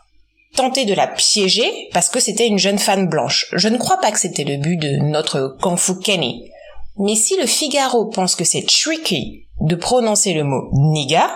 tenté 0.56 0.84
de 0.84 0.94
la 0.94 1.06
piéger 1.06 1.88
parce 1.92 2.08
que 2.08 2.18
c'était 2.18 2.46
une 2.46 2.58
jeune 2.58 2.78
fan 2.78 3.08
blanche. 3.08 3.46
Je 3.52 3.68
ne 3.68 3.76
crois 3.76 3.98
pas 3.98 4.10
que 4.10 4.18
c'était 4.18 4.44
le 4.44 4.56
but 4.56 4.78
de 4.78 4.96
notre 4.96 5.56
Kung 5.60 5.78
Fu 5.78 5.98
Kenny. 5.98 6.50
Mais 6.98 7.14
si 7.14 7.36
le 7.36 7.46
Figaro 7.46 8.06
pense 8.06 8.34
que 8.34 8.44
c'est 8.44 8.66
tricky 8.66 9.46
de 9.60 9.76
prononcer 9.76 10.32
le 10.32 10.44
mot 10.44 10.68
niga, 10.72 11.28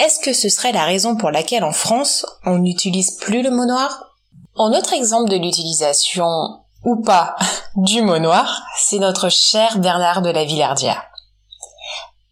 est-ce 0.00 0.20
que 0.20 0.32
ce 0.32 0.48
serait 0.48 0.72
la 0.72 0.84
raison 0.84 1.16
pour 1.16 1.30
laquelle 1.30 1.64
en 1.64 1.72
France 1.72 2.26
on 2.44 2.58
n'utilise 2.58 3.12
plus 3.16 3.42
le 3.42 3.50
mot 3.50 3.66
noir? 3.66 4.04
En 4.54 4.72
autre 4.72 4.92
exemple 4.92 5.30
de 5.30 5.36
l'utilisation 5.36 6.26
ou 6.84 7.02
pas 7.02 7.36
du 7.76 8.02
mot 8.02 8.18
noir, 8.18 8.62
c'est 8.76 8.98
notre 8.98 9.28
cher 9.28 9.78
Bernard 9.78 10.22
de 10.22 10.30
la 10.30 10.44
Villardière. 10.44 11.02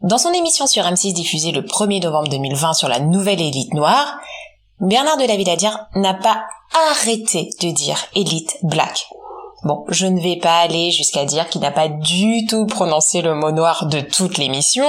Dans 0.02 0.18
son 0.18 0.32
émission 0.32 0.66
sur 0.66 0.84
M6 0.84 1.14
diffusée 1.14 1.52
le 1.52 1.62
1er 1.62 2.02
novembre 2.02 2.28
2020 2.28 2.74
sur 2.74 2.88
la 2.88 3.00
nouvelle 3.00 3.40
élite 3.40 3.72
noire, 3.72 4.18
Bernard 4.80 5.16
de 5.16 5.24
la 5.24 5.36
Villardière 5.36 5.88
n'a 5.94 6.14
pas 6.14 6.44
arrêté 6.90 7.50
de 7.62 7.70
dire 7.70 7.98
élite 8.14 8.58
black. 8.62 9.06
Bon, 9.64 9.84
je 9.88 10.06
ne 10.06 10.20
vais 10.20 10.36
pas 10.36 10.58
aller 10.58 10.90
jusqu'à 10.90 11.24
dire 11.24 11.48
qu'il 11.48 11.62
n'a 11.62 11.70
pas 11.70 11.88
du 11.88 12.46
tout 12.46 12.66
prononcé 12.66 13.22
le 13.22 13.34
mot 13.34 13.50
noir 13.50 13.86
de 13.86 14.00
toute 14.00 14.38
l'émission, 14.38 14.84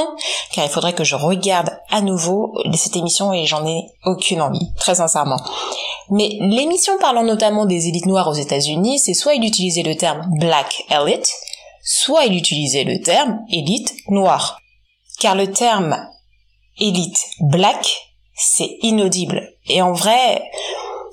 car 0.51 0.65
il 0.65 0.69
faudrait 0.69 0.93
que 0.93 1.05
je 1.05 1.15
regarde 1.15 1.69
à 1.89 2.01
nouveau 2.01 2.53
cette 2.73 2.95
émission 2.95 3.31
et 3.31 3.45
j'en 3.45 3.65
ai 3.65 3.85
aucune 4.05 4.41
envie, 4.41 4.73
très 4.75 4.95
sincèrement. 4.95 5.39
Mais 6.09 6.37
l'émission 6.41 6.97
parlant 6.99 7.23
notamment 7.23 7.65
des 7.65 7.87
élites 7.87 8.05
noires 8.05 8.27
aux 8.27 8.33
États-Unis, 8.33 8.99
c'est 8.99 9.13
soit 9.13 9.35
il 9.35 9.45
utilisait 9.45 9.83
le 9.83 9.95
terme 9.95 10.25
black 10.37 10.83
elite, 10.89 11.31
soit 11.83 12.25
il 12.25 12.35
utilisait 12.35 12.83
le 12.83 13.01
terme 13.01 13.39
élite 13.49 13.93
noire. 14.09 14.59
Car 15.19 15.35
le 15.35 15.51
terme 15.51 15.97
élite 16.77 17.25
black, 17.39 18.13
c'est 18.35 18.77
inaudible. 18.81 19.53
Et 19.67 19.81
en 19.81 19.93
vrai, 19.93 20.43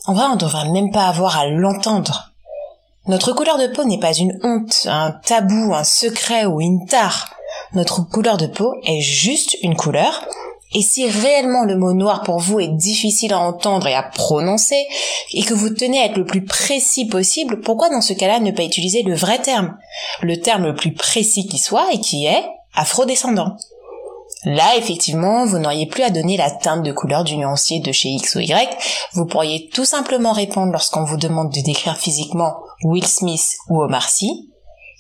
en 0.07 0.13
vrai, 0.13 0.27
on 0.27 0.37
devrait 0.37 0.71
même 0.71 0.91
pas 0.91 1.07
avoir 1.07 1.39
à 1.39 1.47
l'entendre. 1.47 2.34
Notre 3.07 3.33
couleur 3.33 3.59
de 3.59 3.67
peau 3.67 3.85
n'est 3.85 4.01
pas 4.01 4.15
une 4.15 4.39
honte, 4.43 4.87
un 4.87 5.11
tabou, 5.11 5.75
un 5.75 5.85
secret 5.85 6.47
ou 6.47 6.63
une 6.63 6.87
tare. 6.87 7.37
Notre 7.75 8.01
couleur 8.01 8.39
de 8.39 8.47
peau 8.47 8.73
est 8.87 9.03
juste 9.03 9.59
une 9.63 9.77
couleur. 9.77 10.27
Et 10.73 10.81
si 10.81 11.07
réellement 11.07 11.65
le 11.65 11.77
mot 11.77 11.93
noir 11.93 12.23
pour 12.23 12.39
vous 12.39 12.61
est 12.61 12.69
difficile 12.69 13.35
à 13.35 13.41
entendre 13.41 13.87
et 13.89 13.95
à 13.95 14.03
prononcer, 14.03 14.87
et 15.35 15.43
que 15.43 15.53
vous 15.53 15.69
tenez 15.69 16.01
à 16.01 16.07
être 16.07 16.17
le 16.17 16.25
plus 16.25 16.47
précis 16.47 17.07
possible, 17.07 17.61
pourquoi 17.61 17.91
dans 17.91 18.01
ce 18.01 18.15
cas-là 18.15 18.41
ne 18.41 18.53
pas 18.53 18.65
utiliser 18.65 19.03
le 19.03 19.15
vrai 19.15 19.39
terme? 19.39 19.77
Le 20.23 20.41
terme 20.41 20.65
le 20.65 20.75
plus 20.75 20.95
précis 20.95 21.47
qui 21.47 21.59
soit 21.59 21.93
et 21.93 22.01
qui 22.01 22.25
est 22.25 22.43
afrodescendant. 22.75 23.57
Là, 24.45 24.77
effectivement, 24.77 25.47
vous 25.47 25.59
n'auriez 25.59 25.87
plus 25.87 26.03
à 26.03 26.11
donner 26.11 26.37
la 26.37 26.51
teinte 26.51 26.83
de 26.83 26.93
couleur 26.93 27.25
du 27.25 27.37
nuancier 27.37 27.81
de 27.81 27.93
chez 27.93 28.11
X 28.11 28.35
ou 28.35 28.41
Y. 28.41 28.77
Vous 29.13 29.27
pourriez 29.27 29.71
tout 29.71 29.85
simplement 29.85 30.33
répondre 30.33 30.73
lorsqu'on 30.73 31.05
vous 31.05 31.17
demande 31.17 31.51
de 31.51 31.61
décrire 31.63 31.97
physiquement 31.97 32.57
Will 32.83 33.07
Smith 33.07 33.57
ou 33.69 33.83
Omar 33.83 34.09
Sy 34.09 34.51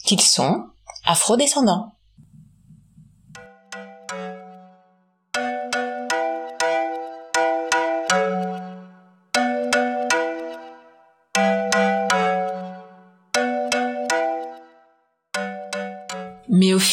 qu'ils 0.04 0.20
sont 0.20 0.64
afrodescendants. 1.06 1.93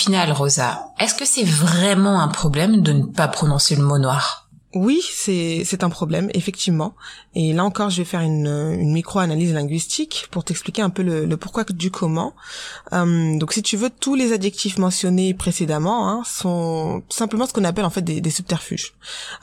Final, 0.02 0.32
Rosa, 0.32 0.88
est-ce 1.00 1.14
que 1.14 1.26
c'est 1.26 1.44
vraiment 1.44 2.22
un 2.22 2.28
problème 2.28 2.82
de 2.82 2.92
ne 2.92 3.04
pas 3.04 3.28
prononcer 3.28 3.76
le 3.76 3.84
mot 3.84 4.00
noir? 4.00 4.50
Oui, 4.74 5.02
c'est 5.12 5.84
un 5.84 5.90
problème 5.90 6.30
effectivement. 6.34 6.96
Et 7.36 7.54
là 7.54 7.64
encore, 7.66 7.90
je 7.90 7.98
vais 7.98 8.06
faire 8.06 8.22
une, 8.22 8.48
une 8.48 8.94
micro-analyse 8.94 9.54
linguistique 9.54 10.28
pour 10.32 10.44
t'expliquer 10.44 10.82
un 10.82 10.90
peu 10.90 11.02
le, 11.02 11.26
le, 11.26 11.38
pourquoi 11.38 11.64
du 11.64 11.92
comment. 11.92 12.34
Euh, 12.94 13.38
donc, 13.38 13.54
si 13.54 13.62
tu 13.62 13.78
veux, 13.78 13.90
tous 13.90 14.16
les 14.16 14.34
adjectifs 14.34 14.78
mentionnés 14.78 15.34
précédemment 15.34 16.10
hein, 16.10 16.24
sont 16.26 17.04
simplement 17.10 17.46
ce 17.46 17.54
qu'on 17.54 17.64
appelle 17.64 17.86
en 17.86 17.90
fait 17.90 18.02
des, 18.02 18.30
subterfuges, 18.30 18.94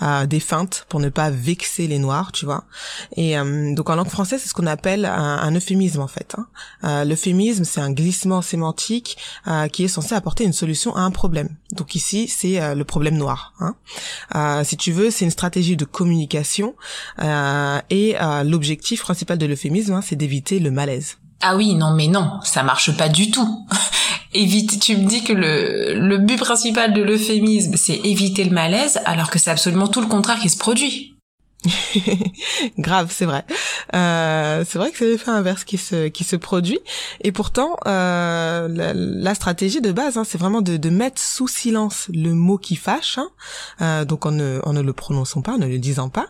euh, 0.03 0.27
des 0.27 0.41
feintes 0.41 0.87
pour 0.89 1.01
ne 1.01 1.09
pas 1.09 1.31
vexer 1.31 1.87
les 1.87 1.99
noirs, 1.99 2.33
tu 2.33 2.45
vois. 2.45 2.65
Et 3.17 3.39
euh, 3.39 3.75
donc 3.75 3.91
en 3.91 3.97
langue 3.97 4.09
française, 4.09 4.41
c'est 4.43 4.49
ce 4.49 4.55
qu'on 4.55 4.67
appelle 4.67 5.05
un, 5.05 5.39
un, 5.39 5.55
euphémisme 5.55 6.01
en 6.01 6.09
fait. 6.09 6.35
Hein. 6.37 6.47
Euh, 6.85 7.05
l'euphémisme, 7.05 7.65
c'est 7.65 7.81
un 7.81 7.91
glissement 7.91 8.43
sémantique 8.43 9.17
euh, 9.47 9.69
qui 9.69 9.85
est 9.85 9.89
censé 9.89 10.15
apporter 10.15 10.45
une 10.45 10.53
solution 10.53 10.95
à 10.97 11.01
un 11.01 11.11
problème. 11.11 11.49
Donc 11.73 11.95
ici, 11.95 12.29
c'est 12.29 12.61
euh, 12.61 12.75
le 12.75 12.85
problème 12.85 13.17
noir. 13.17 13.53
Hein. 13.61 14.65
si 14.65 14.77
tu 14.77 14.93
veux 14.93 15.11
c'est 15.19 15.25
une 15.25 15.31
stratégie 15.31 15.77
de 15.77 15.85
communication 15.85 16.75
euh, 17.21 17.81
et 17.91 18.17
euh, 18.21 18.45
l'objectif 18.45 19.03
principal 19.03 19.37
de 19.37 19.47
l'euphémisme, 19.47 19.95
hein, 19.95 20.01
c'est 20.03 20.17
d'éviter 20.17 20.61
le 20.61 20.71
malaise. 20.71 21.19
Ah 21.41 21.57
oui, 21.57 21.75
non 21.75 21.93
mais 21.93 22.07
non, 22.07 22.39
ça 22.43 22.63
marche 22.63 22.97
pas 22.97 23.09
du 23.09 23.31
tout. 23.31 23.67
Évite, 24.35 24.81
tu 24.81 24.97
me 24.97 25.09
dis 25.09 25.25
que 25.25 25.33
le, 25.33 25.95
le 25.99 26.19
but 26.19 26.39
principal 26.39 26.93
de 26.93 27.03
l'euphémisme, 27.03 27.77
c'est 27.77 27.97
éviter 27.97 28.45
le 28.45 28.51
malaise, 28.51 29.01
alors 29.07 29.31
que 29.31 29.39
c'est 29.39 29.51
absolument 29.51 29.89
tout 29.89 30.03
le 30.03 30.07
contraire 30.07 30.39
qui 30.39 30.51
se 30.51 30.59
produit. 30.59 31.18
Grave, 32.79 33.11
c'est 33.11 33.25
vrai. 33.25 33.45
Euh, 33.95 34.65
c'est 34.67 34.79
vrai 34.79 34.93
que 34.93 34.99
c'est 34.99 35.07
l'effet 35.07 35.31
inverse 35.31 35.65
qui 35.65 35.77
se 35.77 36.07
qui 36.09 36.23
se 36.23 36.37
produit. 36.37 36.79
Et 37.23 37.33
pourtant, 37.33 37.77
euh, 37.87 38.69
la, 38.95 39.35
stratégie 39.35 39.81
de 39.81 39.91
base, 39.91 40.17
hein, 40.17 40.25
c'est 40.25 40.39
vraiment 40.39 40.63
de, 40.63 40.77
de, 40.77 40.91
mettre 40.91 41.21
sous 41.21 41.49
silence 41.49 42.09
le 42.15 42.33
mot 42.35 42.59
qui 42.59 42.77
fâche. 42.77 43.19
Hein. 43.19 43.31
Euh, 43.81 44.05
donc 44.05 44.25
en 44.25 44.31
ne, 44.31 44.61
en 44.63 44.73
ne 44.73 44.81
le 44.81 44.93
prononçant 44.93 45.43
pas, 45.43 45.53
en 45.53 45.59
ne 45.59 45.67
le 45.67 45.79
disant 45.79 46.09
pas. 46.09 46.29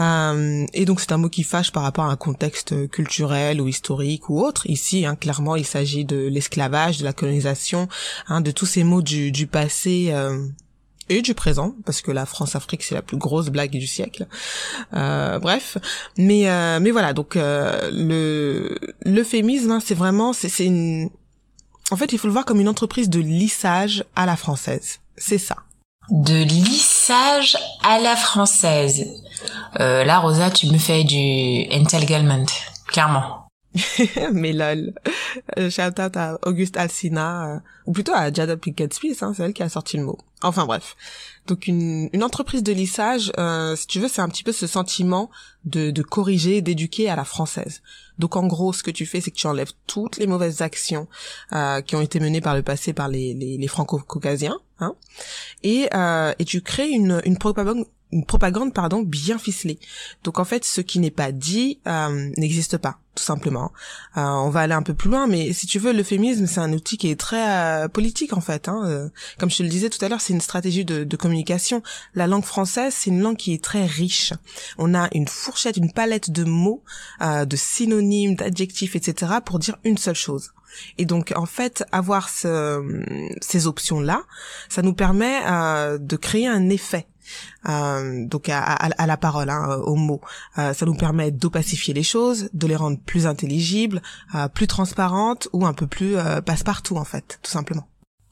Euh, 0.00 0.66
et 0.74 0.84
donc 0.84 1.00
c'est 1.00 1.12
un 1.12 1.18
mot 1.18 1.30
qui 1.30 1.42
fâche 1.42 1.72
par 1.72 1.82
rapport 1.82 2.04
à 2.04 2.10
un 2.10 2.16
contexte 2.16 2.88
culturel 2.90 3.62
ou 3.62 3.68
historique 3.68 4.28
ou 4.28 4.42
autre. 4.42 4.68
Ici, 4.68 5.06
hein, 5.06 5.16
clairement, 5.16 5.56
il 5.56 5.66
s'agit 5.66 6.04
de 6.04 6.28
l'esclavage, 6.28 6.98
de 6.98 7.04
la 7.04 7.14
colonisation, 7.14 7.88
hein, 8.28 8.42
de 8.42 8.50
tous 8.50 8.66
ces 8.66 8.84
mots 8.84 9.02
du, 9.02 9.32
du 9.32 9.46
passé 9.46 10.08
euh, 10.10 10.46
et 11.08 11.22
du 11.22 11.34
présent, 11.34 11.74
parce 11.84 12.02
que 12.02 12.10
la 12.10 12.26
France-Afrique 12.26 12.82
c'est 12.82 12.94
la 12.94 13.02
plus 13.02 13.16
grosse 13.16 13.48
blague 13.48 13.70
du 13.70 13.86
siècle. 13.86 14.26
Euh, 14.94 15.38
bref, 15.38 15.78
mais 16.16 16.48
euh, 16.48 16.80
mais 16.80 16.90
voilà, 16.90 17.12
donc 17.12 17.36
euh, 17.36 17.90
le 17.92 18.78
l'euphémisme, 19.02 19.70
hein, 19.70 19.80
c'est 19.84 19.94
vraiment 19.94 20.32
c'est 20.32 20.48
c'est 20.48 20.66
une, 20.66 21.10
en 21.90 21.96
fait 21.96 22.12
il 22.12 22.18
faut 22.18 22.26
le 22.26 22.32
voir 22.32 22.44
comme 22.44 22.60
une 22.60 22.68
entreprise 22.68 23.08
de 23.08 23.20
lissage 23.20 24.04
à 24.14 24.26
la 24.26 24.36
française, 24.36 25.00
c'est 25.16 25.38
ça. 25.38 25.56
De 26.10 26.44
lissage 26.44 27.56
à 27.82 27.98
la 27.98 28.14
française. 28.14 29.04
Euh, 29.80 30.04
là, 30.04 30.20
Rosa, 30.20 30.50
tu 30.50 30.68
me 30.68 30.78
fais 30.78 31.02
du 31.02 31.66
entanglement, 31.72 32.46
clairement. 32.86 33.45
mais 34.32 34.52
lol. 34.52 34.94
Euh, 35.58 35.70
shout 35.70 36.00
out 36.00 36.16
à 36.16 36.38
Auguste 36.44 36.76
Alsina, 36.76 37.56
euh, 37.56 37.58
ou 37.86 37.92
plutôt 37.92 38.12
à 38.14 38.32
Jada 38.32 38.56
Pinkett 38.56 38.92
Smith, 38.94 39.22
hein, 39.22 39.32
c'est 39.36 39.42
elle 39.44 39.52
qui 39.52 39.62
a 39.62 39.68
sorti 39.68 39.96
le 39.96 40.04
mot. 40.04 40.18
Enfin 40.42 40.66
bref. 40.66 40.96
Donc 41.46 41.66
une, 41.66 42.10
une 42.12 42.22
entreprise 42.22 42.62
de 42.62 42.72
lissage, 42.72 43.32
euh, 43.38 43.76
si 43.76 43.86
tu 43.86 44.00
veux, 44.00 44.08
c'est 44.08 44.20
un 44.20 44.28
petit 44.28 44.42
peu 44.42 44.52
ce 44.52 44.66
sentiment 44.66 45.30
de, 45.64 45.90
de 45.90 46.02
corriger, 46.02 46.60
d'éduquer 46.60 47.08
à 47.08 47.16
la 47.16 47.24
française. 47.24 47.82
Donc 48.18 48.36
en 48.36 48.46
gros, 48.46 48.72
ce 48.72 48.82
que 48.82 48.90
tu 48.90 49.06
fais, 49.06 49.20
c'est 49.20 49.30
que 49.30 49.36
tu 49.36 49.46
enlèves 49.46 49.72
toutes 49.86 50.16
les 50.16 50.26
mauvaises 50.26 50.62
actions 50.62 51.06
euh, 51.52 51.80
qui 51.80 51.96
ont 51.96 52.00
été 52.00 52.20
menées 52.20 52.40
par 52.40 52.54
le 52.54 52.62
passé 52.62 52.92
par 52.92 53.08
les, 53.08 53.34
les, 53.34 53.58
les 53.58 53.68
franco-caucasiens, 53.68 54.58
hein, 54.80 54.94
et, 55.62 55.88
euh, 55.94 56.32
et 56.38 56.44
tu 56.44 56.60
crées 56.62 56.88
une, 56.90 57.20
une 57.24 57.38
propagande 57.38 57.86
une 58.12 58.24
propagande 58.24 58.72
pardon 58.72 59.02
bien 59.02 59.38
ficelée. 59.38 59.78
Donc 60.24 60.38
en 60.38 60.44
fait, 60.44 60.64
ce 60.64 60.80
qui 60.80 60.98
n'est 61.00 61.10
pas 61.10 61.32
dit 61.32 61.80
euh, 61.86 62.30
n'existe 62.36 62.78
pas, 62.78 62.98
tout 63.14 63.24
simplement. 63.24 63.72
Euh, 64.16 64.22
on 64.22 64.50
va 64.50 64.60
aller 64.60 64.74
un 64.74 64.82
peu 64.82 64.94
plus 64.94 65.10
loin, 65.10 65.26
mais 65.26 65.52
si 65.52 65.66
tu 65.66 65.78
veux, 65.78 65.92
l'euphémisme 65.92 66.46
c'est 66.46 66.60
un 66.60 66.72
outil 66.72 66.98
qui 66.98 67.10
est 67.10 67.18
très 67.18 67.84
euh, 67.84 67.88
politique 67.88 68.32
en 68.32 68.40
fait. 68.40 68.68
Hein. 68.68 68.82
Euh, 68.86 69.08
comme 69.38 69.50
je 69.50 69.58
te 69.58 69.62
le 69.62 69.68
disais 69.68 69.90
tout 69.90 70.02
à 70.04 70.08
l'heure, 70.08 70.20
c'est 70.20 70.32
une 70.32 70.40
stratégie 70.40 70.84
de, 70.84 71.04
de, 71.04 71.16
communication. 71.16 71.82
La 72.14 72.26
langue 72.26 72.44
française, 72.44 72.94
c'est 72.96 73.10
une 73.10 73.20
langue 73.20 73.36
qui 73.36 73.52
est 73.52 73.62
très 73.62 73.84
riche. 73.86 74.32
On 74.78 74.94
a 74.94 75.08
une 75.12 75.26
fourchette, 75.28 75.76
une 75.76 75.92
palette 75.92 76.30
de 76.30 76.44
mots, 76.44 76.82
euh, 77.22 77.44
de 77.44 77.56
synonymes, 77.56 78.36
d'adjectifs, 78.36 78.94
etc. 78.94 79.32
pour 79.44 79.58
dire 79.58 79.76
une 79.84 79.98
seule 79.98 80.14
chose. 80.14 80.52
Et 80.98 81.06
donc 81.06 81.32
en 81.34 81.46
fait, 81.46 81.84
avoir 81.90 82.28
ce, 82.28 82.82
ces 83.40 83.66
options 83.66 84.00
là, 84.00 84.22
ça 84.68 84.82
nous 84.82 84.92
permet 84.92 85.40
de 85.98 86.16
créer 86.16 86.46
un 86.46 86.68
effet 86.68 87.06
euh, 87.06 87.15
donc 87.64 88.48
à, 88.48 88.60
à, 88.60 89.06
la 89.06 89.16
parole, 89.16 89.50
hein, 89.50 89.78
aux 89.84 89.96
mots. 89.96 90.20
Euh, 90.58 90.72
ça 90.72 90.86
nous 90.86 90.94
permet 90.94 91.30
d'opacifier 91.30 91.94
les 91.94 92.02
choses, 92.02 92.48
de 92.52 92.66
les 92.66 92.76
rendre 92.76 92.98
plus 93.04 93.26
intelligibles, 93.26 94.02
euh, 94.34 94.48
plus 94.48 94.66
transparentes 94.66 95.48
ou 95.52 95.66
un 95.66 95.72
peu 95.72 95.86
plus 95.86 96.16
passe-partout 96.44 96.96
en 96.96 97.04
fait, 97.04 97.38
tout 97.42 97.50
simplement. 97.50 97.86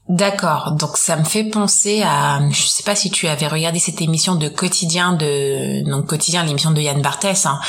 D'accord, 0.07 0.73
donc 0.73 0.97
ça 0.97 1.15
me 1.15 1.23
fait 1.23 1.45
penser 1.45 2.03
à, 2.03 2.39
je 2.51 2.61
sais 2.67 2.83
pas 2.83 2.95
si 2.95 3.09
tu 3.09 3.27
avais 3.27 3.47
regardé 3.47 3.79
cette 3.79 4.01
émission 4.01 4.35
de 4.35 4.47
quotidien 4.49 5.13
de, 5.13 5.83
donc 5.89 6.05
quotidien, 6.05 6.43
l'émission 6.43 6.69
de 6.69 6.79
Yann 6.79 7.01
Barthès, 7.01 7.47
hein, 7.47 7.59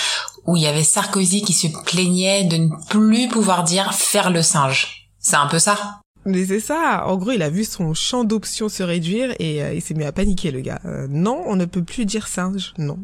où 0.44 0.54
il 0.54 0.62
y 0.62 0.66
avait 0.66 0.84
Sarkozy 0.84 1.40
qui 1.40 1.54
se 1.54 1.66
plaignait 1.86 2.44
de 2.44 2.58
ne 2.58 2.68
plus 2.90 3.28
pouvoir 3.28 3.64
dire 3.64 3.94
faire 3.94 4.28
le 4.28 4.42
singe. 4.42 5.08
C'est 5.18 5.36
un 5.36 5.46
peu 5.46 5.58
ça? 5.58 6.00
Mais 6.26 6.44
c'est 6.44 6.60
ça. 6.60 7.06
En 7.06 7.16
gros, 7.16 7.30
il 7.30 7.42
a 7.42 7.48
vu 7.48 7.64
son 7.64 7.94
champ 7.94 8.24
d'options 8.24 8.68
se 8.68 8.82
réduire 8.82 9.32
et 9.38 9.62
euh, 9.62 9.74
il 9.74 9.80
s'est 9.80 9.94
mis 9.94 10.04
à 10.04 10.10
paniquer, 10.10 10.50
le 10.50 10.60
gars. 10.60 10.80
Euh, 10.84 11.06
non, 11.08 11.42
on 11.46 11.54
ne 11.54 11.64
peut 11.64 11.84
plus 11.84 12.04
dire 12.04 12.26
singe. 12.26 12.74
Non. 12.78 12.98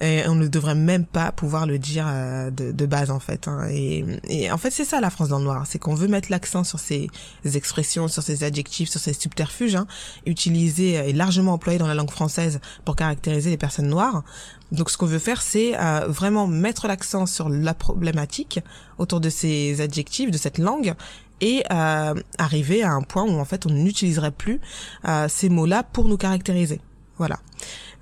Et 0.00 0.22
on 0.28 0.34
ne 0.34 0.46
devrait 0.46 0.74
même 0.74 1.06
pas 1.06 1.32
pouvoir 1.32 1.66
le 1.66 1.78
dire 1.78 2.06
euh, 2.06 2.50
de, 2.50 2.86
base, 2.86 3.10
en 3.10 3.18
fait. 3.18 3.48
Hein. 3.48 3.66
Et, 3.70 4.04
et, 4.28 4.52
en 4.52 4.58
fait, 4.58 4.70
c'est 4.70 4.84
ça 4.84 5.00
la 5.00 5.08
France 5.08 5.28
dans 5.28 5.38
le 5.38 5.44
noir. 5.44 5.66
C'est 5.66 5.78
qu'on 5.78 5.94
veut 5.94 6.06
mettre 6.06 6.30
l'accent 6.30 6.62
sur 6.62 6.78
ces 6.78 7.08
expressions, 7.44 8.08
sur 8.08 8.22
ces 8.22 8.44
adjectifs, 8.44 8.90
sur 8.90 9.00
ces 9.00 9.14
subterfuges, 9.14 9.76
hein, 9.76 9.86
utilisés 10.26 10.94
et 11.08 11.12
largement 11.14 11.54
employés 11.54 11.78
dans 11.78 11.88
la 11.88 11.94
langue 11.94 12.10
française 12.10 12.60
pour 12.84 12.94
caractériser 12.94 13.48
les 13.48 13.56
personnes 13.56 13.88
noires. 13.88 14.22
Donc, 14.70 14.90
ce 14.90 14.98
qu'on 14.98 15.06
veut 15.06 15.18
faire, 15.18 15.42
c'est 15.42 15.72
vraiment 16.06 16.46
mettre 16.46 16.86
l'accent 16.86 17.26
sur 17.26 17.48
la 17.48 17.74
problématique 17.74 18.60
autour 18.98 19.18
de 19.20 19.30
ces 19.30 19.80
adjectifs, 19.80 20.30
de 20.30 20.38
cette 20.38 20.58
langue, 20.58 20.94
et 21.40 21.62
euh, 21.70 22.14
arriver 22.38 22.82
à 22.82 22.92
un 22.92 23.02
point 23.02 23.24
où 23.24 23.38
en 23.38 23.44
fait 23.44 23.66
on 23.66 23.70
n'utiliserait 23.70 24.30
plus 24.30 24.60
euh, 25.06 25.26
ces 25.28 25.48
mots-là 25.48 25.82
pour 25.82 26.08
nous 26.08 26.16
caractériser. 26.16 26.80
Voilà. 27.18 27.38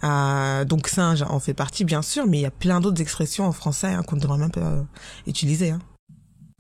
Euh, 0.05 0.65
donc 0.65 0.89
singe 0.89 1.23
en 1.23 1.41
fait 1.41 1.55
partie 1.55 1.85
bien 1.85 2.03
sûr, 2.03 2.27
mais 2.27 2.39
il 2.39 2.43
y 2.43 2.47
a 2.47 2.51
plein 2.51 2.81
d'autres 2.81 3.03
expressions 3.03 3.47
en 3.47 3.53
français 3.53 3.89
hein, 3.89 4.03
qu'on 4.03 4.17
ne 4.17 4.21
devrait 4.21 4.39
même 4.39 4.51
pas 4.51 4.85
utiliser. 5.27 5.71
Hein. 5.71 5.81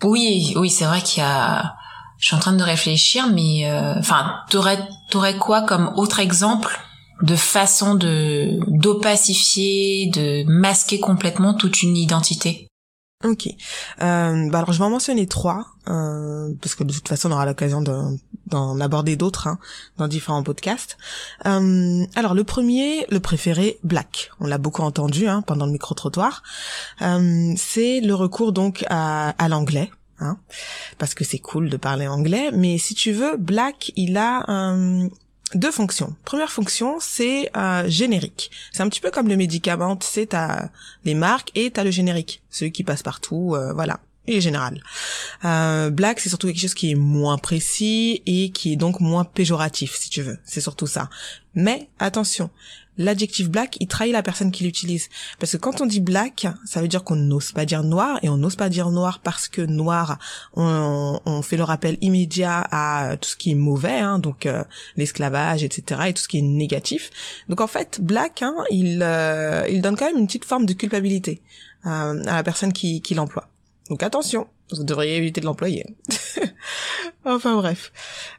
Oui, 0.02 0.54
oui, 0.56 0.70
c'est 0.70 0.84
vrai 0.84 1.02
qu'il 1.02 1.22
y 1.22 1.26
a. 1.26 1.74
Je 2.18 2.26
suis 2.26 2.34
en 2.34 2.40
train 2.40 2.52
de 2.52 2.62
réfléchir, 2.62 3.28
mais 3.32 3.70
enfin, 3.96 4.40
t'aurais 4.50 4.80
t'aurais 5.08 5.38
quoi 5.38 5.62
comme 5.62 5.92
autre 5.94 6.18
exemple 6.18 6.80
de 7.22 7.36
façon 7.36 7.94
de 7.94 8.58
d'opacifier, 8.66 10.10
de 10.12 10.44
masquer 10.48 10.98
complètement 10.98 11.54
toute 11.54 11.82
une 11.82 11.96
identité? 11.96 12.68
Ok. 13.24 13.48
Euh, 13.48 14.48
bah 14.48 14.58
alors 14.58 14.72
je 14.72 14.78
vais 14.78 14.84
en 14.84 14.90
mentionner 14.90 15.26
trois, 15.26 15.66
euh, 15.88 16.54
parce 16.62 16.76
que 16.76 16.84
de 16.84 16.92
toute 16.92 17.08
façon 17.08 17.30
on 17.30 17.32
aura 17.32 17.46
l'occasion 17.46 17.82
d'en 18.46 18.80
aborder 18.80 19.16
d'autres 19.16 19.48
hein, 19.48 19.58
dans 19.96 20.06
différents 20.06 20.44
podcasts. 20.44 20.96
Euh, 21.44 22.06
alors 22.14 22.34
le 22.34 22.44
premier, 22.44 23.06
le 23.10 23.18
préféré, 23.18 23.80
Black. 23.82 24.30
On 24.38 24.46
l'a 24.46 24.58
beaucoup 24.58 24.82
entendu 24.82 25.26
hein, 25.26 25.42
pendant 25.42 25.66
le 25.66 25.72
micro-trottoir. 25.72 26.44
Euh, 27.02 27.52
c'est 27.56 28.00
le 28.00 28.14
recours 28.14 28.52
donc 28.52 28.84
à, 28.88 29.30
à 29.30 29.48
l'anglais. 29.48 29.90
Hein, 30.20 30.36
parce 30.98 31.14
que 31.14 31.24
c'est 31.24 31.38
cool 31.38 31.70
de 31.70 31.76
parler 31.76 32.08
anglais, 32.08 32.50
mais 32.52 32.78
si 32.78 32.94
tu 32.94 33.12
veux, 33.12 33.36
Black, 33.36 33.92
il 33.94 34.16
a 34.16 34.44
un, 34.48 35.08
deux 35.54 35.70
fonctions. 35.70 36.14
Première 36.24 36.50
fonction, 36.50 36.98
c'est 37.00 37.50
euh, 37.56 37.88
générique. 37.88 38.50
C'est 38.72 38.82
un 38.82 38.88
petit 38.88 39.00
peu 39.00 39.10
comme 39.10 39.28
le 39.28 39.36
médicament, 39.36 39.96
tu 39.96 40.06
sais, 40.06 40.26
t'as 40.26 40.68
les 41.04 41.14
marques 41.14 41.50
et 41.54 41.70
t'as 41.70 41.84
le 41.84 41.90
générique, 41.90 42.42
celui 42.50 42.72
qui 42.72 42.84
passe 42.84 43.02
partout, 43.02 43.54
euh, 43.54 43.72
voilà, 43.72 44.00
et 44.26 44.40
général. 44.40 44.82
Euh, 45.44 45.90
black, 45.90 46.20
c'est 46.20 46.28
surtout 46.28 46.48
quelque 46.48 46.60
chose 46.60 46.74
qui 46.74 46.90
est 46.90 46.94
moins 46.94 47.38
précis 47.38 48.22
et 48.26 48.50
qui 48.50 48.72
est 48.72 48.76
donc 48.76 49.00
moins 49.00 49.24
péjoratif, 49.24 49.96
si 49.96 50.10
tu 50.10 50.22
veux. 50.22 50.38
C'est 50.44 50.60
surtout 50.60 50.86
ça. 50.86 51.08
Mais 51.54 51.88
attention, 51.98 52.50
l'adjectif 52.98 53.48
black, 53.48 53.76
il 53.80 53.86
trahit 53.86 54.12
la 54.12 54.22
personne 54.22 54.50
qui 54.50 54.64
l'utilise. 54.64 55.08
Parce 55.38 55.52
que 55.52 55.56
quand 55.56 55.80
on 55.80 55.86
dit 55.86 56.00
black, 56.00 56.46
ça 56.64 56.82
veut 56.82 56.88
dire 56.88 57.04
qu'on 57.04 57.16
n'ose 57.16 57.52
pas 57.52 57.64
dire 57.64 57.82
noir, 57.82 58.18
et 58.22 58.28
on 58.28 58.36
n'ose 58.36 58.56
pas 58.56 58.68
dire 58.68 58.90
noir 58.90 59.20
parce 59.22 59.48
que 59.48 59.62
noir, 59.62 60.18
on, 60.54 61.20
on, 61.24 61.42
fait 61.42 61.56
le 61.56 61.62
rappel 61.62 61.96
immédiat 62.00 62.66
à 62.70 63.16
tout 63.16 63.30
ce 63.30 63.36
qui 63.36 63.52
est 63.52 63.54
mauvais, 63.54 63.98
hein, 63.98 64.18
donc 64.18 64.44
euh, 64.44 64.64
l'esclavage, 64.96 65.62
etc., 65.62 66.02
et 66.08 66.12
tout 66.12 66.22
ce 66.22 66.28
qui 66.28 66.38
est 66.38 66.42
négatif. 66.42 67.10
Donc 67.48 67.60
en 67.60 67.66
fait, 67.66 68.00
black, 68.02 68.42
hein, 68.42 68.54
il, 68.70 69.00
euh, 69.02 69.64
il 69.70 69.80
donne 69.80 69.96
quand 69.96 70.06
même 70.06 70.18
une 70.18 70.26
petite 70.26 70.44
forme 70.44 70.66
de 70.66 70.72
culpabilité 70.72 71.40
euh, 71.86 72.22
à 72.24 72.36
la 72.36 72.42
personne 72.42 72.72
qui, 72.72 73.00
qui 73.00 73.14
l'emploie. 73.14 73.48
Donc 73.88 74.02
attention, 74.02 74.48
vous 74.72 74.84
devriez 74.84 75.16
éviter 75.16 75.40
de 75.40 75.46
l'employer. 75.46 75.86
enfin 77.24 77.56
bref. 77.56 77.92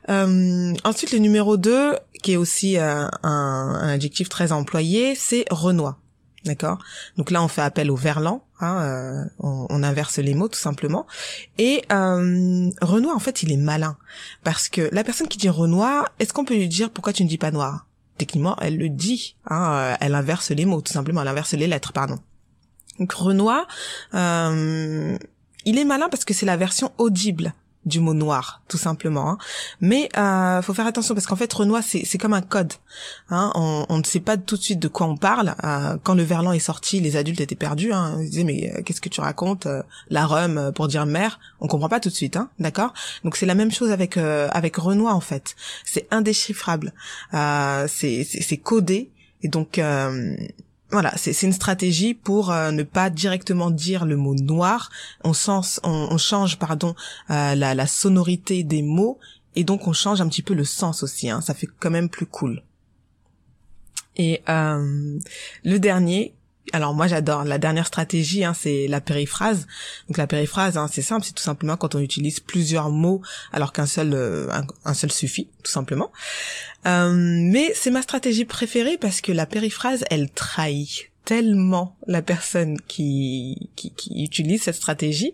Euh, 0.10 0.74
ensuite, 0.84 1.12
le 1.12 1.20
numéro 1.20 1.58
2, 1.58 1.96
qui 2.22 2.34
est 2.34 2.38
aussi 2.38 2.78
euh, 2.78 3.08
un, 3.24 3.80
un, 3.82 3.90
adjectif 3.90 4.30
très 4.30 4.52
employé, 4.52 5.16
c'est 5.16 5.46
Renoir. 5.50 6.00
D'accord? 6.46 6.80
Donc 7.18 7.32
là, 7.32 7.44
on 7.44 7.50
fait 7.50 7.62
appel 7.62 7.92
au 7.92 7.96
verlan, 7.96 8.46
hein, 8.62 8.82
euh, 8.82 9.24
on, 9.40 9.68
on, 9.70 9.84
inverse 9.84 10.20
les 10.20 10.34
mots 10.34 10.48
tout 10.48 10.60
simplement. 10.60 11.06
Et 11.58 11.84
euh, 11.92 12.70
Renoir, 12.82 13.16
en 13.16 13.20
fait, 13.20 13.44
il 13.44 13.52
est 13.52 13.58
malin. 13.58 13.98
Parce 14.44 14.70
que 14.70 14.90
la 14.94 15.04
personne 15.04 15.28
qui 15.28 15.38
dit 15.38 15.50
Renoir, 15.50 16.08
est-ce 16.20 16.32
qu'on 16.32 16.46
peut 16.46 16.56
lui 16.56 16.70
dire 16.70 16.92
pourquoi 16.92 17.12
tu 17.12 17.24
ne 17.24 17.30
dis 17.30 17.38
pas 17.38 17.52
noir? 17.52 17.88
Techniquement, 18.18 18.56
elle 18.62 18.78
le 18.78 18.90
dit. 18.90 19.36
Hein, 19.48 19.72
euh, 19.74 19.96
elle 20.00 20.16
inverse 20.16 20.52
les 20.52 20.66
mots, 20.66 20.82
tout 20.82 20.94
simplement. 20.94 21.22
Elle 21.22 21.28
inverse 21.28 21.54
les 21.54 21.68
lettres, 21.68 21.92
pardon. 21.92 22.20
Donc 23.00 23.12
Renoir, 23.14 23.68
euh, 24.14 25.18
il 25.70 25.78
est 25.78 25.86
malin 25.86 26.10
parce 26.10 26.26
que 26.26 26.34
c'est 26.34 26.48
la 26.48 26.58
version 26.58 26.92
audible 26.98 27.54
du 27.86 28.00
mot 28.00 28.14
noir, 28.14 28.62
tout 28.68 28.78
simplement. 28.78 29.32
Hein. 29.32 29.38
Mais 29.80 30.10
euh, 30.18 30.62
faut 30.62 30.74
faire 30.74 30.86
attention 30.86 31.16
parce 31.16 31.28
qu'en 31.28 31.36
fait, 31.36 31.52
Renoir, 31.52 31.82
c'est, 31.84 32.18
comme 32.18 32.34
un 32.34 32.42
code. 32.42 32.74
Hein. 33.30 33.52
On, 33.56 33.86
on, 33.88 33.98
ne 34.00 34.04
sait 34.04 34.20
pas 34.20 34.36
tout 34.36 34.58
de 34.58 34.62
suite 34.62 34.80
de 34.80 34.88
quoi 34.88 35.08
on 35.08 35.16
parle. 35.16 35.56
Euh, 35.64 35.98
quand 36.04 36.14
le 36.14 36.24
verlan 36.24 36.52
est 36.52 36.60
sorti, 36.60 37.00
les 37.00 37.16
adultes 37.16 37.40
étaient 37.40 37.56
perdus. 37.56 37.94
Hein. 37.94 38.18
Ils 38.22 38.30
disaient 38.30 38.44
mais 38.44 38.74
euh, 38.74 38.82
qu'est-ce 38.84 39.00
que 39.00 39.10
tu 39.10 39.22
racontes 39.22 39.66
euh, 39.66 39.82
La 40.10 40.26
rhum 40.26 40.58
euh, 40.58 40.72
pour 40.72 40.88
dire 40.88 41.06
mère, 41.06 41.40
on 41.62 41.68
comprend 41.68 41.90
pas 41.90 42.00
tout 42.00 42.10
de 42.10 42.14
suite, 42.16 42.36
hein, 42.36 42.50
d'accord? 42.60 42.94
Donc 43.24 43.38
c'est 43.38 43.46
la 43.46 43.56
même 43.56 43.72
chose 43.72 43.92
avec 43.92 44.18
avec 44.18 44.76
Renoir 44.76 45.16
en 45.16 45.22
fait. 45.22 45.56
C'est 45.86 46.08
indéchiffrable. 46.12 46.94
c'est 47.32 48.62
codé 48.62 49.10
et 49.42 49.48
donc 49.48 49.80
voilà, 50.92 51.14
c'est 51.18 51.44
une 51.44 51.54
stratégie 51.54 52.16
pour 52.16 52.52
euh, 52.52 52.72
ne 52.72 52.84
pas 52.84 53.10
directement 53.10 53.70
dire 53.70 54.06
le 54.06 54.18
mot 54.18 54.34
noir. 54.34 54.90
On, 55.24 55.34
change 55.34 56.58
pardon 56.58 56.96
euh, 57.30 57.56
la, 57.56 57.76
la, 57.76 57.88
sonorité 57.88 58.64
des 58.64 58.82
mots 58.82 59.20
et 59.56 59.64
donc 59.64 59.88
on 59.88 59.94
change 59.94 60.20
un 60.20 60.28
petit 60.28 60.42
peu 60.42 60.56
le 60.56 60.64
sens 60.64 61.04
aussi. 61.04 61.30
Hein, 61.30 61.42
ça 61.42 61.54
fait 61.54 61.68
quand 61.80 61.92
même 61.92 62.10
plus 62.10 62.26
cool. 62.26 62.64
Et 64.16 64.42
euh, 64.50 65.20
le 65.64 65.78
dernier, 65.78 66.34
alors 66.74 66.94
moi 66.94 67.08
j'adore 67.08 67.44
la 67.44 67.58
dernière 67.58 67.88
stratégie, 67.88 68.44
hein, 68.44 68.54
c'est 68.54 68.88
la 68.88 69.02
périphrase. 69.02 69.68
Donc 70.08 70.18
la 70.18 70.28
périphrase, 70.28 70.78
hein, 70.78 70.88
c'est 70.92 71.02
simple, 71.02 71.26
c'est 71.26 71.34
tout 71.34 71.44
simplement 71.44 71.78
quand 71.78 71.96
on 71.96 72.00
utilise 72.00 72.40
plusieurs 72.40 72.90
mots 72.90 73.22
alors 73.52 73.74
qu'un 73.74 73.86
seul 73.86 74.14
euh, 74.14 74.48
un, 74.86 74.94
seul 74.94 75.12
suffit, 75.12 75.50
tout 75.64 75.72
simplement. 75.72 76.12
Euh, 76.86 77.12
mais 77.14 77.72
c'est 77.76 77.92
ma 77.92 78.02
stratégie 78.02 78.46
préférée 78.46 78.98
parce 78.98 79.22
que 79.22 79.32
la 79.32 79.46
périphrase, 79.46 80.06
elle 80.10 80.30
trahit 80.30 81.09
tellement 81.30 81.96
la 82.08 82.24
personne 82.24 82.82
qui, 82.88 83.70
qui, 83.76 83.92
qui, 83.92 84.24
utilise 84.24 84.64
cette 84.64 84.74
stratégie 84.74 85.32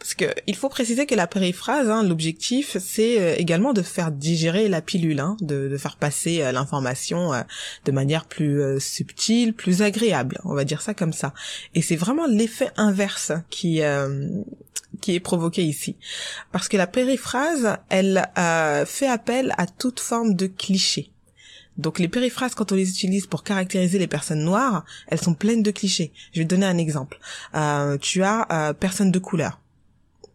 parce 0.00 0.14
que 0.14 0.24
il 0.48 0.56
faut 0.56 0.68
préciser 0.68 1.06
que 1.06 1.14
la 1.14 1.28
périphrase 1.28 1.88
hein, 1.88 2.02
l'objectif 2.02 2.76
c'est 2.80 3.20
euh, 3.20 3.36
également 3.38 3.72
de 3.72 3.82
faire 3.82 4.10
digérer 4.10 4.68
la 4.68 4.82
pilule 4.82 5.20
hein, 5.20 5.36
de, 5.40 5.68
de, 5.68 5.76
faire 5.76 5.98
passer 5.98 6.42
euh, 6.42 6.50
l'information 6.50 7.32
euh, 7.32 7.42
de 7.84 7.92
manière 7.92 8.24
plus 8.24 8.80
subtile 8.80 9.54
plus 9.54 9.82
agréable. 9.82 10.40
On 10.42 10.54
va 10.54 10.64
dire 10.64 10.82
ça 10.82 10.94
comme 10.94 11.12
ça. 11.12 11.32
Et 11.76 11.82
c'est 11.82 11.94
vraiment 11.94 12.26
l'effet 12.26 12.70
inverse 12.76 13.30
qui 13.48 13.82
qui 15.00 15.14
est 15.14 15.20
provoqué 15.20 15.62
ici. 15.62 15.94
Parce 16.50 16.66
que 16.66 16.76
la 16.76 16.88
périphrase 16.88 17.76
elle 17.88 18.26
fait 18.86 19.06
appel 19.06 19.54
à 19.58 19.68
toute 19.68 20.00
forme 20.00 20.34
de 20.34 20.48
cliché 20.48 21.12
donc 21.78 21.98
les 21.98 22.08
périphrases, 22.08 22.54
quand 22.54 22.72
on 22.72 22.74
les 22.74 22.88
utilise 22.88 23.26
pour 23.26 23.42
caractériser 23.42 23.98
les 23.98 24.06
personnes 24.06 24.42
noires, 24.42 24.84
elles 25.08 25.20
sont 25.20 25.34
pleines 25.34 25.62
de 25.62 25.70
clichés. 25.70 26.12
Je 26.32 26.40
vais 26.40 26.44
te 26.44 26.50
donner 26.50 26.66
un 26.66 26.78
exemple. 26.78 27.18
Euh, 27.54 27.98
tu 27.98 28.22
as 28.22 28.46
euh, 28.50 28.72
personne 28.72 29.10
de 29.10 29.18
couleur. 29.18 29.60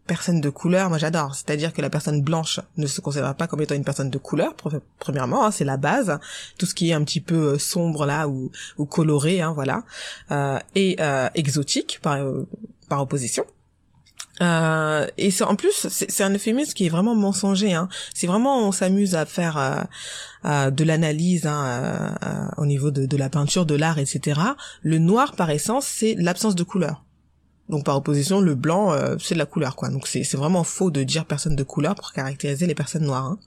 Personne 0.08 0.42
de 0.42 0.50
couleur, 0.50 0.90
moi 0.90 0.98
j'adore. 0.98 1.36
C'est-à-dire 1.36 1.74
que 1.74 1.82
la 1.82 1.90
personne 1.90 2.22
blanche 2.22 2.60
ne 2.78 2.86
se 2.86 3.02
considère 3.02 3.34
pas 3.36 3.48
comme 3.48 3.62
étant 3.62 3.76
une 3.76 3.84
personne 3.84 4.10
de 4.10 4.18
couleur. 4.18 4.56
Premièrement, 5.00 5.46
hein, 5.46 5.52
c'est 5.52 5.64
la 5.64 5.78
base. 5.78 6.20
Tout 6.58 6.66
ce 6.66 6.76
qui 6.76 6.90
est 6.90 6.94
un 6.94 7.04
petit 7.04 7.22
peu 7.22 7.54
euh, 7.54 7.58
sombre 7.58 8.06
là 8.06 8.28
ou, 8.28 8.52
coloré, 8.86 9.42
hein, 9.42 9.54
voilà, 9.54 9.84
euh, 10.32 10.60
et 10.76 10.98
exotique 11.36 12.00
par 12.02 13.02
opposition. 13.02 13.46
Euh, 14.40 15.08
et 15.18 15.30
c'est 15.30 15.44
en 15.44 15.56
plus 15.56 15.88
c'est 15.90 16.24
un 16.24 16.34
euphémisme 16.34 16.74
qui 16.74 16.86
est 16.86 16.90
vraiment 16.90 17.16
mensonger. 17.16 17.74
Hein. 17.74 17.90
C'est 18.14 18.28
vraiment 18.28 18.68
on 18.68 18.72
s'amuse 18.72 19.16
à 19.16 19.26
faire 19.26 19.58
euh, 19.58 19.82
euh, 20.46 20.72
de 20.72 20.84
l'analyse 20.84 21.46
hein, 21.46 22.16
au 22.58 22.66
niveau 22.66 22.92
de, 22.92 23.06
de, 23.06 23.18
la 23.18 23.30
peinture, 23.30 23.66
de 23.66 23.76
l'art, 23.76 24.00
etc. 24.00 24.40
Le 24.82 24.98
noir 24.98 25.36
par 25.36 25.50
essence 25.50 25.86
c'est 25.86 26.16
l'absence 26.18 26.56
de 26.56 26.64
couleur. 26.64 27.04
Donc 27.70 27.86
par 27.86 27.96
opposition 27.96 28.42
le 28.42 28.56
blanc 28.56 28.94
c'est 29.20 29.36
de 29.36 29.40
la 29.40 29.46
couleur 29.46 29.76
quoi. 29.76 29.90
Donc 29.90 30.08
c'est 30.08 30.36
vraiment 30.36 30.64
faux 30.64 30.92
de 30.92 31.04
dire 31.04 31.26
personne 31.26 31.56
de 31.56 31.64
couleur 31.64 31.96
pour 31.96 32.12
caractériser 32.12 32.68
les 32.68 32.76
personnes 32.76 33.06
noires. 33.06 33.26
Hein. 33.26 33.40